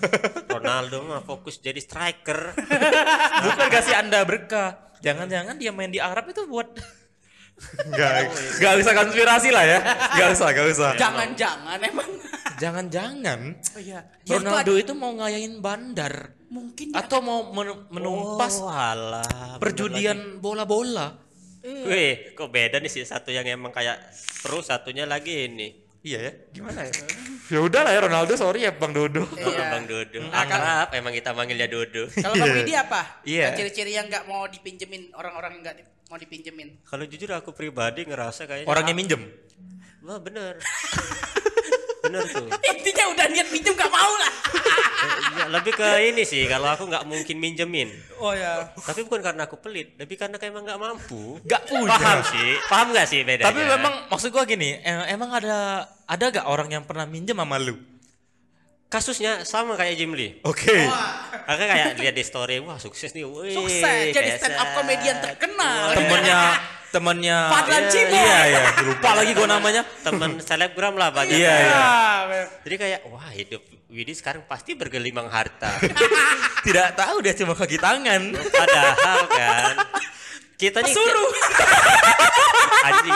Ronaldo 0.54 1.06
mah 1.06 1.22
fokus 1.22 1.58
jadi 1.58 1.78
striker. 1.78 2.58
Bukan 3.40 3.68
kasih 3.70 3.96
Anda 3.98 4.26
berkah. 4.26 4.94
Jangan-jangan 5.00 5.56
dia 5.56 5.70
main 5.70 5.88
di 5.88 5.98
Arab 5.98 6.26
itu 6.28 6.42
buat 6.44 6.74
Enggak, 7.86 8.12
enggak 8.56 8.74
usah 8.80 8.94
konspirasi 8.96 9.50
lah 9.52 9.64
ya. 9.64 9.80
Enggak 10.16 10.30
usah, 10.34 10.48
enggak 10.52 10.68
usah. 10.72 10.90
Jangan-jangan 10.96 11.80
emang. 11.82 12.10
Jangan-jangan 12.60 13.40
Oh 13.56 13.80
iya. 13.80 14.00
Ya, 14.24 14.36
Ronaldo 14.36 14.76
itu 14.76 14.84
itu 14.86 14.94
mau 14.94 15.16
ngayain 15.16 15.60
bandar 15.60 16.36
mungkin 16.50 16.92
ya. 16.92 17.00
atau 17.00 17.20
mau 17.20 17.40
men- 17.50 17.88
menumpas 17.88 18.60
Oh, 18.60 18.68
alah. 18.68 19.56
perjudian 19.58 20.40
bola-bola. 20.40 21.16
Wih, 21.62 22.34
kok 22.34 22.50
beda 22.50 22.80
nih 22.80 22.88
sih 22.88 23.04
satu 23.04 23.32
yang 23.32 23.44
emang 23.44 23.72
kayak 23.72 24.00
pro, 24.42 24.60
satunya 24.60 25.04
lagi 25.04 25.46
ini. 25.46 25.72
Iya 26.00 26.20
ya, 26.22 26.32
gimana 26.52 26.88
ya? 26.88 26.92
Ya 27.50 27.60
udah 27.60 27.82
lah 27.82 27.92
ya 27.92 28.02
Ronaldo, 28.02 28.34
sorry 28.34 28.64
ya 28.64 28.72
Bang 28.72 28.94
Dodo. 28.94 29.26
Iya. 29.34 29.74
Bang 29.74 29.86
Dodo. 29.86 30.22
Nah, 30.24 30.42
Akrab, 30.42 30.88
emang 30.94 31.12
kita 31.12 31.34
manggilnya 31.34 31.66
Dodo. 31.66 32.06
Kalau 32.08 32.36
Bang 32.36 32.54
Widi 32.56 32.74
apa? 32.74 33.02
Iya. 33.22 33.54
Ciri-ciri 33.54 33.92
yang 33.92 34.06
nggak 34.06 34.26
mau 34.26 34.46
dipinjemin 34.46 35.14
orang-orang 35.14 35.58
yang 35.58 35.64
nggak 35.66 35.76
di- 35.78 35.88
mau 36.06 36.18
dipinjemin. 36.18 36.82
Kalau 36.84 37.06
jujur 37.06 37.30
aku 37.32 37.50
pribadi 37.52 38.02
ngerasa 38.04 38.46
kayaknya 38.46 38.66
Orangnya 38.66 38.94
minjem. 38.94 39.22
Wah 40.00 40.18
bener 40.18 40.58
bener 42.10 42.26
tuh 42.26 42.46
Intinya 42.72 43.06
udah 43.08 43.26
niat 43.30 43.48
minjem 43.50 43.74
gak 43.74 43.88
mau 43.88 44.12
lah. 44.18 44.34
Iya, 45.00 45.48
lebih 45.48 45.72
ke 45.72 45.88
ini 46.06 46.24
sih 46.24 46.44
kalau 46.44 46.68
aku 46.68 46.84
nggak 46.84 47.08
mungkin 47.08 47.40
minjemin 47.40 47.88
Oh 48.20 48.36
ya. 48.36 48.68
tapi 48.78 49.08
bukan 49.08 49.24
karena 49.24 49.48
aku 49.48 49.56
pelit 49.56 49.96
lebih 49.96 50.20
karena 50.20 50.36
kayak 50.36 50.52
emang 50.52 50.68
nggak 50.68 50.76
mampu 50.78 51.40
Gak 51.42 51.64
punya. 51.64 51.96
paham 51.96 52.20
sih 52.26 52.50
paham 52.68 52.88
nggak 52.92 53.08
sih 53.08 53.24
bedanya 53.24 53.48
Tapi 53.48 53.62
memang 53.64 53.94
maksud 54.12 54.28
gua 54.28 54.44
gini, 54.44 54.76
em- 54.78 55.08
emang 55.10 55.32
ada 55.32 55.58
ada 56.04 56.26
gak 56.30 56.44
orang 56.44 56.68
yang 56.70 56.84
pernah 56.84 57.06
minjem 57.06 57.32
sama 57.34 57.56
lu? 57.56 57.80
kasusnya 58.90 59.46
sama 59.46 59.78
kayak 59.78 59.96
Jim 59.96 60.12
Lee 60.12 60.42
Oke. 60.44 60.74
Aku 61.46 61.62
kayak 61.62 61.96
lihat 61.96 62.12
di 62.12 62.22
story, 62.22 62.60
wah 62.60 62.76
sukses 62.76 63.10
nih, 63.10 63.24
wih, 63.24 63.54
Sukses 63.54 64.12
jadi 64.12 64.36
stand 64.36 64.54
up 64.54 64.70
komedian 64.76 65.18
terkenal. 65.18 65.94
Temennya 65.94 66.40
temennya 66.90 67.38
Fadlan 67.48 67.82
Iya, 67.82 67.90
Cibo. 67.90 68.16
Iya 68.16 68.40
iya, 68.46 68.62
lupa 68.84 69.10
lagi 69.14 69.32
gua 69.32 69.48
namanya. 69.48 69.82
teman 70.02 70.38
selebgram 70.40 70.94
lah 70.94 71.10
banyak. 71.10 71.34
Iya, 71.34 71.54
iya. 71.60 71.76
Ah, 71.76 72.20
Jadi 72.62 72.76
kayak 72.76 73.00
wah 73.06 73.30
hidup 73.30 73.62
Widi 73.88 74.12
sekarang 74.12 74.44
pasti 74.44 74.74
bergelimang 74.74 75.26
harta. 75.28 75.70
Tidak 76.66 76.88
tahu 76.94 77.22
dia 77.22 77.34
cuma 77.34 77.54
kaki 77.54 77.78
tangan. 77.78 78.22
Padahal 78.36 78.96
kan 79.28 79.76
kita 80.56 80.80
nih 80.80 80.92
Suruh. 80.92 81.30
anjing 82.82 83.16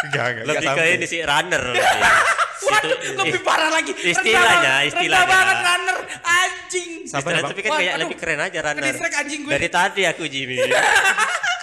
Enggak 0.00 0.24
enggak. 0.28 0.44
lebih 0.44 0.68
ke 0.70 0.82
ini 0.92 1.06
sih 1.06 1.20
runner 1.20 1.62
lebih. 1.68 1.82
Waduh, 2.68 2.90
Itu- 2.90 3.16
lebih 3.16 3.40
parah 3.40 3.70
lagi. 3.70 3.92
istilahnya, 3.94 4.50
Rendah- 4.74 4.82
istilahnya. 4.84 5.24
rendah 5.24 5.26
banget 5.30 5.58
runner 5.62 5.96
anjing. 6.20 6.90
Sampai 7.04 7.30
Istilah 7.32 7.48
tapi 7.48 7.60
kan 7.62 7.70
kayak 7.78 7.94
lebih 7.98 8.16
keren 8.16 8.40
aja 8.40 8.58
runner. 8.62 8.82
Gue. 8.84 9.48
Dari 9.48 9.68
tadi 9.68 10.02
aku 10.04 10.24
Jimmy. 10.26 10.56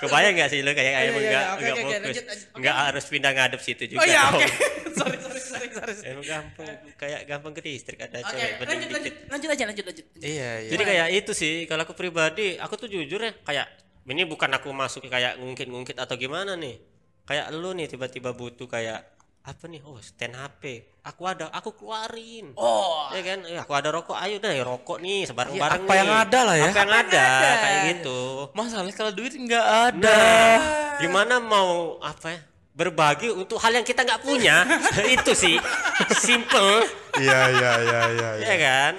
Kebayang 0.03 0.33
gak 0.35 0.49
sih 0.51 0.59
lo 0.65 0.71
kayak 0.75 0.91
Iya, 0.91 1.01
iya, 1.01 1.11
enggak 1.11 1.23
iya. 1.23 1.41
Enggak 1.55 1.73
oke, 1.75 1.85
oke, 1.85 1.95
fokus. 1.95 2.39
Enggak 2.55 2.75
harus 2.75 3.05
pindah 3.07 3.31
ngadep 3.31 3.61
situ 3.63 3.83
juga. 3.87 3.99
Oh 4.01 4.05
iya, 4.05 4.21
oke. 4.31 4.45
sorry, 4.99 5.17
sorry, 5.19 5.41
sorry, 5.41 5.67
sorry. 5.71 5.93
Emang 6.11 6.25
gampang 6.25 6.67
kayak 6.99 7.21
gampang 7.27 7.53
ke 7.55 7.61
distrik 7.63 7.99
ada 7.99 8.17
Oke, 8.19 8.35
cewek 8.35 8.51
lanjut, 8.67 8.89
lanjut, 8.91 9.13
lanjut 9.31 9.49
aja, 9.51 9.63
lanjut, 9.67 9.85
lanjut. 9.87 10.05
Iya 10.19 10.51
iya. 10.65 10.69
Jadi 10.71 10.83
kayak 10.83 11.07
itu 11.15 11.31
sih 11.31 11.53
kalau 11.69 11.81
aku 11.87 11.93
pribadi, 11.95 12.59
aku 12.59 12.73
tuh 12.75 12.87
jujur 12.91 13.19
ya 13.19 13.31
kayak 13.43 13.67
ini 14.05 14.23
bukan 14.27 14.51
aku 14.53 14.69
masuk 14.69 15.07
kayak 15.07 15.41
ngungkit-ngungkit 15.41 15.97
atau 15.97 16.15
gimana 16.19 16.53
nih. 16.59 16.77
Kayak 17.25 17.49
lu 17.57 17.73
nih 17.73 17.89
tiba-tiba 17.89 18.37
butuh 18.37 18.69
kayak 18.69 19.14
apa 19.45 19.69
nih? 19.69 19.77
Oh, 19.85 19.93
stand 20.01 20.33
HP. 20.33 20.63
Aku 21.05 21.21
ada, 21.23 21.53
aku 21.53 21.77
keluarin. 21.77 22.57
Oh, 22.57 23.13
Ya 23.13 23.21
kan, 23.21 23.45
ya, 23.45 23.61
aku 23.61 23.77
ada 23.77 23.93
rokok, 23.93 24.17
ayo 24.17 24.41
deh 24.41 24.57
rokok 24.59 24.97
nih 24.97 25.29
sebareng-bareng 25.29 25.81
Ya, 25.81 25.85
apa 25.85 25.93
nih. 25.93 26.01
yang 26.01 26.11
ada 26.11 26.39
lah 26.41 26.55
ya. 26.57 26.65
Apa 26.65 26.79
yang 26.81 26.93
ada, 26.97 27.21
ada. 27.21 27.53
kayak 27.61 27.79
gitu. 27.93 28.19
Masalahnya 28.51 28.93
kalau 28.97 29.11
duit 29.13 29.31
nggak 29.31 29.65
ada. 29.93 30.17
Nah, 30.17 30.57
gimana 30.97 31.37
mau 31.37 32.01
apa 32.01 32.33
ya? 32.33 32.41
Berbagi 32.73 33.29
untuk 33.29 33.61
hal 33.61 33.71
yang 33.71 33.85
kita 33.85 34.01
nggak 34.01 34.19
punya, 34.19 34.65
itu 35.15 35.31
sih 35.31 35.55
simple, 36.11 36.83
Iya 37.15 37.39
iya 37.47 37.71
iya 37.79 38.01
iya. 38.11 38.29
ya 38.43 38.55
kan? 38.59 38.93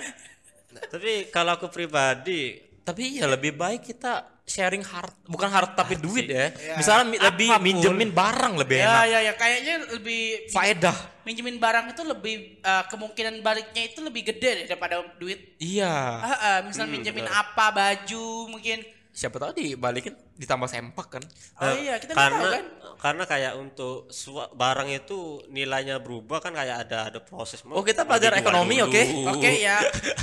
Tapi 0.88 1.28
kalau 1.28 1.59
aku 1.59 1.68
pribadi, 1.68 2.56
Tapi 2.80 3.18
ya 3.18 3.26
lebih 3.26 3.52
baik 3.52 3.82
kita 3.85 4.36
sharing 4.46 4.80
harta, 4.80 5.11
bukan 5.26 5.50
harta 5.50 5.74
tapi 5.76 5.98
duit 5.98 6.24
ya. 6.24 6.54
Ya, 6.54 6.78
Misalnya 6.78 7.04
mi- 7.04 7.18
lebih 7.18 7.50
apa 7.50 7.59
pun. 7.59 7.66
minjemin 7.66 8.11
barang 8.11 8.54
lebih 8.56 8.76
ya, 8.78 8.87
enak. 8.87 9.04
ya, 9.04 9.18
ya, 9.20 9.32
kayaknya 9.35 9.74
lebih 9.90 10.22
Faedah. 10.48 10.96
minjemin 11.22 11.59
barang 11.59 11.87
itu 11.90 12.02
lebih 12.02 12.35
eh, 12.59 12.85
kemungkinan 12.87 13.42
baliknya 13.42 13.82
itu 13.85 13.98
lebih 14.00 14.22
gede 14.24 14.64
daripada 14.64 15.02
duit. 15.18 15.59
Iya. 15.59 15.90
Ah, 16.16 16.26
ah, 16.30 16.59
misal 16.62 16.87
minjemin 16.87 17.26
apa 17.26 17.68
baju 17.68 18.26
mungkin. 18.48 18.87
Siapa 19.11 19.37
tahu 19.37 19.52
dibalikin 19.52 20.14
ditambah 20.37 20.66
sempak 20.66 21.07
kan. 21.11 21.22
Oh 21.57 21.64
Eh, 21.66 21.77
iya, 21.83 21.94
kita 21.96 22.12
tahu 22.12 22.20
karena 22.20 22.46
kan. 22.51 22.64
karena 22.96 23.25
kayak 23.25 23.53
untuk 23.55 24.09
barang 24.53 24.88
itu 24.90 25.18
nilainya 25.49 25.96
berubah 25.96 26.38
kan 26.38 26.53
kayak 26.53 26.77
ada 26.85 27.09
ada 27.09 27.18
proses 27.18 27.61
Oh, 27.66 27.81
kita 27.81 28.03
belajar 28.03 28.33
ekonomi, 28.35 28.81
oke? 28.81 29.03
Oke 29.33 29.51
ya, 29.59 29.81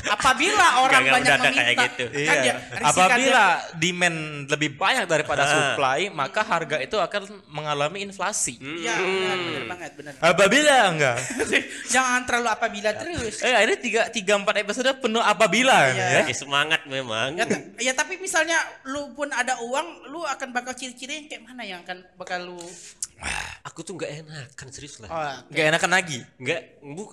apabila 0.08 0.82
orang 0.82 1.02
nggak 1.02 1.14
banyak 1.14 1.34
meminta, 1.36 1.50
kayak 1.56 1.76
gitu. 1.84 2.04
kan 2.08 2.16
Iya. 2.16 2.42
dia 2.42 2.54
risiko 2.74 3.00
Apabila 3.04 3.46
demand 3.76 4.18
lebih 4.48 4.70
banyak 4.74 5.06
daripada 5.06 5.42
Ah. 5.42 5.50
supply, 5.50 6.00
maka 6.10 6.42
harga 6.42 6.78
itu 6.80 6.96
akan 6.96 7.22
mengalami 7.48 8.02
inflasi. 8.02 8.58
Iya, 8.58 8.94
benar, 8.96 9.38
benar 9.40 9.64
banget, 9.68 9.92
benar. 9.96 10.14
Apabila 10.20 10.76
enggak. 10.88 11.18
Jangan 11.94 12.22
terlalu 12.24 12.50
apabila 12.50 12.90
terus. 12.92 13.36
Eh, 13.40 13.52
ini 13.52 13.76
tiga 13.78 14.02
tiga 14.10 14.34
empat 14.36 14.56
episode 14.60 14.90
penuh 14.96 15.22
apabila 15.22 15.90
Iya. 15.90 16.24
ya. 16.24 16.34
Semangat 16.34 16.84
memang 16.86 17.36
Ya, 17.36 17.46
ya 17.80 17.94
tapi 17.94 18.18
misalnya 18.18 18.58
lu 18.84 19.14
pun 19.14 19.30
ada 19.30 19.56
uang, 19.60 20.03
lu 20.06 20.22
akan 20.22 20.50
bakal 20.50 20.72
ciri-ciri 20.72 21.14
yang 21.16 21.28
kayak 21.28 21.44
mana 21.44 21.62
yang 21.62 21.80
akan 21.82 22.04
bakal 22.14 22.40
lu 22.44 22.60
aku 23.64 23.80
tuh 23.82 23.94
nggak 23.94 24.12
enakan 24.22 24.68
serius 24.70 25.00
lah 25.00 25.10
oh, 25.10 25.34
Enggak 25.48 25.66
enakan 25.70 25.92
lagi. 25.94 26.20
nggak 26.36 26.60
bu 26.84 27.04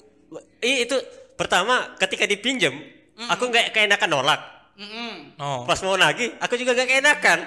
eh, 0.58 0.82
itu 0.82 0.96
pertama 1.34 1.94
ketika 1.96 2.24
dipinjem 2.24 2.74
aku 3.22 3.46
nggak 3.46 3.70
keenakan 3.70 4.10
nolak 4.10 4.40
mm-mm. 4.74 5.36
Oh. 5.36 5.62
pas 5.64 5.78
mau 5.80 5.94
nagih 5.94 6.34
aku 6.38 6.54
juga 6.54 6.74
nggak 6.74 6.88
keenakan 6.90 7.40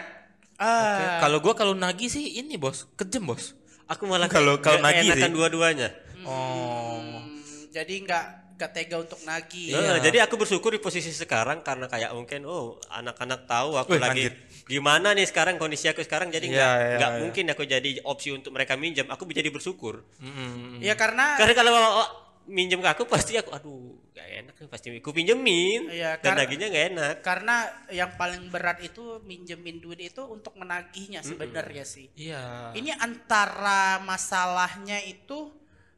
Ah, 0.54 1.18
Kalau 1.20 1.42
gua 1.42 1.58
kalau 1.58 1.74
nagih 1.74 2.06
sih 2.08 2.38
ini, 2.38 2.56
Bos. 2.56 2.86
Kejem, 2.94 3.26
Bos. 3.26 3.58
aku 3.84 4.06
malah 4.06 4.30
Kalau- 4.30 4.62
kalau 4.62 4.80
nggak 4.80 4.86
nagih 4.86 5.10
keenakan 5.10 5.28
sih. 5.28 5.36
dua-duanya 5.36 5.90
Oh. 6.24 7.02
mm, 7.02 7.74
jadi 7.74 7.96
nggak 8.00 8.26
nggak 8.54 8.70
tega 8.72 8.96
untuk 8.96 9.18
nagih. 9.26 9.74
Eh, 9.74 9.98
jadi 10.00 10.24
aku 10.24 10.38
bersyukur 10.38 10.70
di 10.70 10.80
posisi 10.80 11.10
sekarang 11.10 11.60
karena 11.60 11.90
kayak 11.90 12.14
mungkin 12.14 12.46
oh 12.46 12.78
anak-anak 12.88 13.44
tahu 13.44 13.76
aku 13.76 13.98
Wih, 13.98 14.00
lagi 14.00 14.24
lanjut. 14.24 14.34
Gimana 14.66 15.12
nih 15.12 15.26
sekarang 15.26 15.56
kondisi 15.56 15.86
aku 15.86 16.00
sekarang 16.00 16.28
jadi 16.28 16.44
Iya, 16.44 16.54
nggak 16.54 16.74
iya, 16.74 16.96
nggak 16.96 17.12
iya. 17.12 17.20
mungkin 17.20 17.46
aku 17.48 17.64
jadi 17.64 17.90
opsi 18.04 18.30
untuk 18.30 18.52
mereka 18.52 18.74
minjem 18.74 19.06
aku 19.06 19.28
jadi 19.28 19.48
bersyukur 19.48 20.08
Mm-mm. 20.18 20.80
Ya 20.80 20.94
karena 20.94 21.36
karena 21.36 21.54
kalau 21.54 21.72
oh, 21.74 22.10
minjem 22.46 22.78
ke 22.78 22.90
aku 22.90 23.04
pasti 23.06 23.36
aku 23.36 23.50
aduh 23.50 23.96
gak 24.12 24.24
enak 24.26 24.54
nih 24.54 24.68
pasti 24.68 24.88
aku 24.92 25.12
pinjemin 25.12 25.88
Iya, 25.88 26.16
dan 26.18 26.24
karena- 26.24 26.40
nagihnya 26.42 26.68
nggak 26.70 26.86
enak 26.90 27.14
karena 27.22 27.56
yang 27.90 28.12
paling 28.14 28.48
berat 28.48 28.80
itu 28.80 29.20
minjemin 29.22 29.80
duit 29.80 30.00
itu 30.02 30.24
untuk 30.24 30.52
menagihnya 30.54 31.20
sebenarnya 31.22 31.84
sih. 31.84 32.08
Iya. 32.14 32.72
Ini 32.74 32.96
antara 32.98 34.00
masalahnya 34.00 35.00
itu 35.02 35.52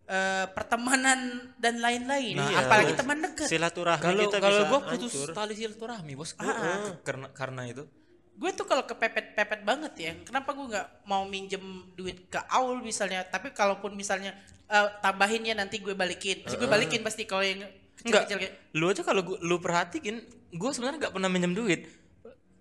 eh, 0.05 0.45
pertemanan 0.47 1.17
dan 1.55 1.81
lain-lain. 1.81 2.37
Nah, 2.37 2.61
Apalagi 2.61 2.93
iya. 2.93 2.99
teman 2.99 3.17
dekat. 3.19 3.49
silaturahmi 3.49 4.05
Kalau 4.05 4.21
kita 4.23 4.37
kalau 4.37 4.53
bisa 4.55 4.65
gua 4.67 4.81
putus 4.85 5.11
hancur. 5.11 5.29
tali 5.33 5.53
silaturahmi, 5.53 6.13
Bos. 6.13 6.31
Gua, 6.35 6.45
Ah. 6.45 6.93
karena 7.01 7.27
karena 7.31 7.61
itu. 7.65 7.89
Gue 8.35 8.51
tuh 8.51 8.63
kalau 8.63 8.83
kepepet-pepet 8.83 9.61
banget 9.61 9.93
ya 9.95 10.11
kenapa 10.21 10.51
gue 10.51 10.67
nggak 10.67 10.87
mau 11.03 11.23
minjem 11.23 11.63
duit 11.93 12.27
ke 12.27 12.39
Aul 12.49 12.79
misalnya 12.79 13.23
tapi 13.23 13.49
kalaupun 13.49 13.91
misalnya 13.91 14.35
eh, 14.65 14.87
tambahin 14.99 15.41
ya 15.41 15.53
nanti 15.53 15.79
gue 15.79 15.93
balikin 15.93 16.43
pasti 16.43 16.55
gue 16.55 16.67
balikin 16.67 16.99
pasti 16.99 17.23
kalau 17.23 17.41
yang 17.41 17.63
kecil-kecil 17.95 18.37
kayak 18.37 18.53
Lu 18.73 18.85
aja 18.87 19.01
kalau 19.01 19.23
lu 19.39 19.55
perhatiin, 19.57 20.19
gua 20.51 20.69
sebenarnya 20.69 20.99
nggak 20.99 21.13
pernah 21.15 21.25
minjem 21.25 21.55
duit. 21.55 21.87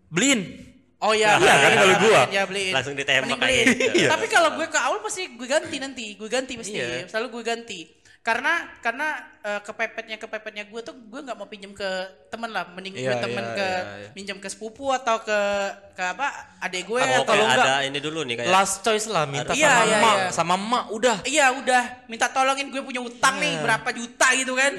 Beliin. 0.08 0.40
oh 1.02 1.10
ya 1.10 1.36
Iya, 1.36 1.52
kan 1.58 1.72
kalau 1.74 1.94
gua. 2.00 2.20
ya 2.30 2.42
beliin 2.46 2.72
Langsung 2.72 2.94
ditembak 2.94 3.36
aja. 3.36 3.62
Iya. 3.92 4.08
tapi 4.08 4.26
kalau 4.30 4.54
gue 4.54 4.64
ke 4.64 4.78
Aul 4.78 5.02
pasti 5.02 5.26
gue 5.28 5.44
ganti 5.44 5.76
nanti 5.76 6.04
gue 6.14 6.28
ganti 6.28 6.54
pasti 6.54 6.78
Iya. 6.78 7.10
selalu 7.10 7.34
gue 7.34 7.42
ganti 7.44 7.80
karena 8.24 8.56
karena 8.80 9.20
eh, 9.44 9.60
kepepetnya 9.60 10.16
kepepetnya 10.16 10.64
gue 10.64 10.80
tuh 10.80 10.96
gue 10.96 11.20
nggak 11.20 11.36
mau 11.36 11.44
pinjem 11.44 11.76
ke 11.76 11.84
temen 12.32 12.48
lah 12.48 12.64
mending 12.72 12.96
gue 12.96 13.04
Iya, 13.04 13.20
temen 13.20 13.44
iya, 13.44 13.52
ke 13.52 13.68
iya, 13.68 13.84
iya. 14.00 14.08
minjem 14.16 14.40
ke 14.40 14.48
sepupu 14.48 14.88
atau 14.96 15.20
ke 15.20 15.38
ke 15.92 16.00
apa 16.00 16.56
adek 16.64 16.88
gue 16.88 16.98
Oh, 16.98 17.04
atau 17.04 17.22
kalau 17.28 17.44
kayak 17.44 17.52
enggak, 17.52 17.68
ada 17.68 17.84
ini 17.84 17.98
dulu 18.00 18.24
nih 18.24 18.34
kayak 18.40 18.48
Last 18.48 18.80
choice 18.80 19.12
lah 19.12 19.28
minta 19.28 19.52
Iya, 19.52 19.68
sama 19.68 19.84
iya, 19.84 19.98
emak, 20.00 20.16
iya. 20.16 20.28
sama 20.32 20.54
emak 20.56 20.84
udah. 20.88 21.16
Iya 21.28 21.46
udah 21.52 21.82
minta 22.08 22.26
tolongin 22.32 22.72
gue 22.72 22.80
punya 22.80 23.04
utang 23.04 23.36
nih 23.36 23.60
berapa 23.60 23.88
juta 23.92 24.26
gitu 24.32 24.56
kan. 24.56 24.72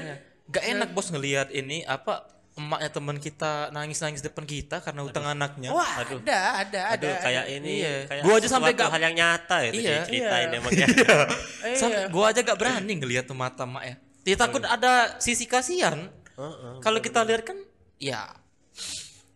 Gak 0.50 0.66
enak 0.66 0.90
bos 0.98 1.14
ngelihat 1.14 1.54
ini 1.54 1.86
apa 1.86 2.35
emaknya 2.56 2.88
teman 2.88 3.18
kita 3.18 3.68
nangis-nangis 3.70 4.24
depan 4.24 4.44
kita 4.44 4.80
karena 4.80 5.04
utang 5.04 5.24
anaknya. 5.24 5.70
Wah 5.70 6.00
Aduh. 6.00 6.24
ada 6.24 6.40
ada 6.64 6.82
aduh 6.96 7.12
ada. 7.12 7.20
kayak 7.20 7.46
ini 7.52 7.72
Iya. 7.78 7.96
kayak 8.08 8.22
Gua 8.24 8.34
aja 8.34 8.48
sampai 8.48 8.72
nggak- 8.72 8.90
hal 8.90 9.02
yang 9.04 9.16
nyata 9.16 9.58
itu 9.66 9.80
Iya. 9.82 9.98
ceritain 10.02 10.48
Iya. 10.48 10.58
emang 10.58 10.72
ya 10.74 10.88
Iya. 11.68 11.76
Sampai 11.76 12.08
gua 12.08 12.32
aja 12.32 12.40
gak 12.40 12.56
berani 12.56 12.94
ngelihat 12.96 13.28
mata 13.32 13.64
emak 13.64 13.84
ya. 13.84 13.96
Dia 14.24 14.36
takut 14.36 14.64
ada 14.64 15.20
sisi 15.20 15.44
kasihan. 15.46 16.08
Heeh, 16.34 16.74
Kalau 16.80 17.00
kita 17.00 17.22
lihat 17.22 17.44
kan 17.44 17.60
ya 17.96 18.24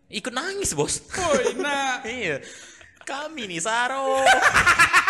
ikut 0.08 0.32
nangis 0.32 0.72
bos. 0.72 1.04
Woi, 1.12 1.54
nah. 1.56 2.00
iya. 2.08 2.40
Kami 3.00 3.44
nih 3.46 3.60
Saro. 3.60 4.24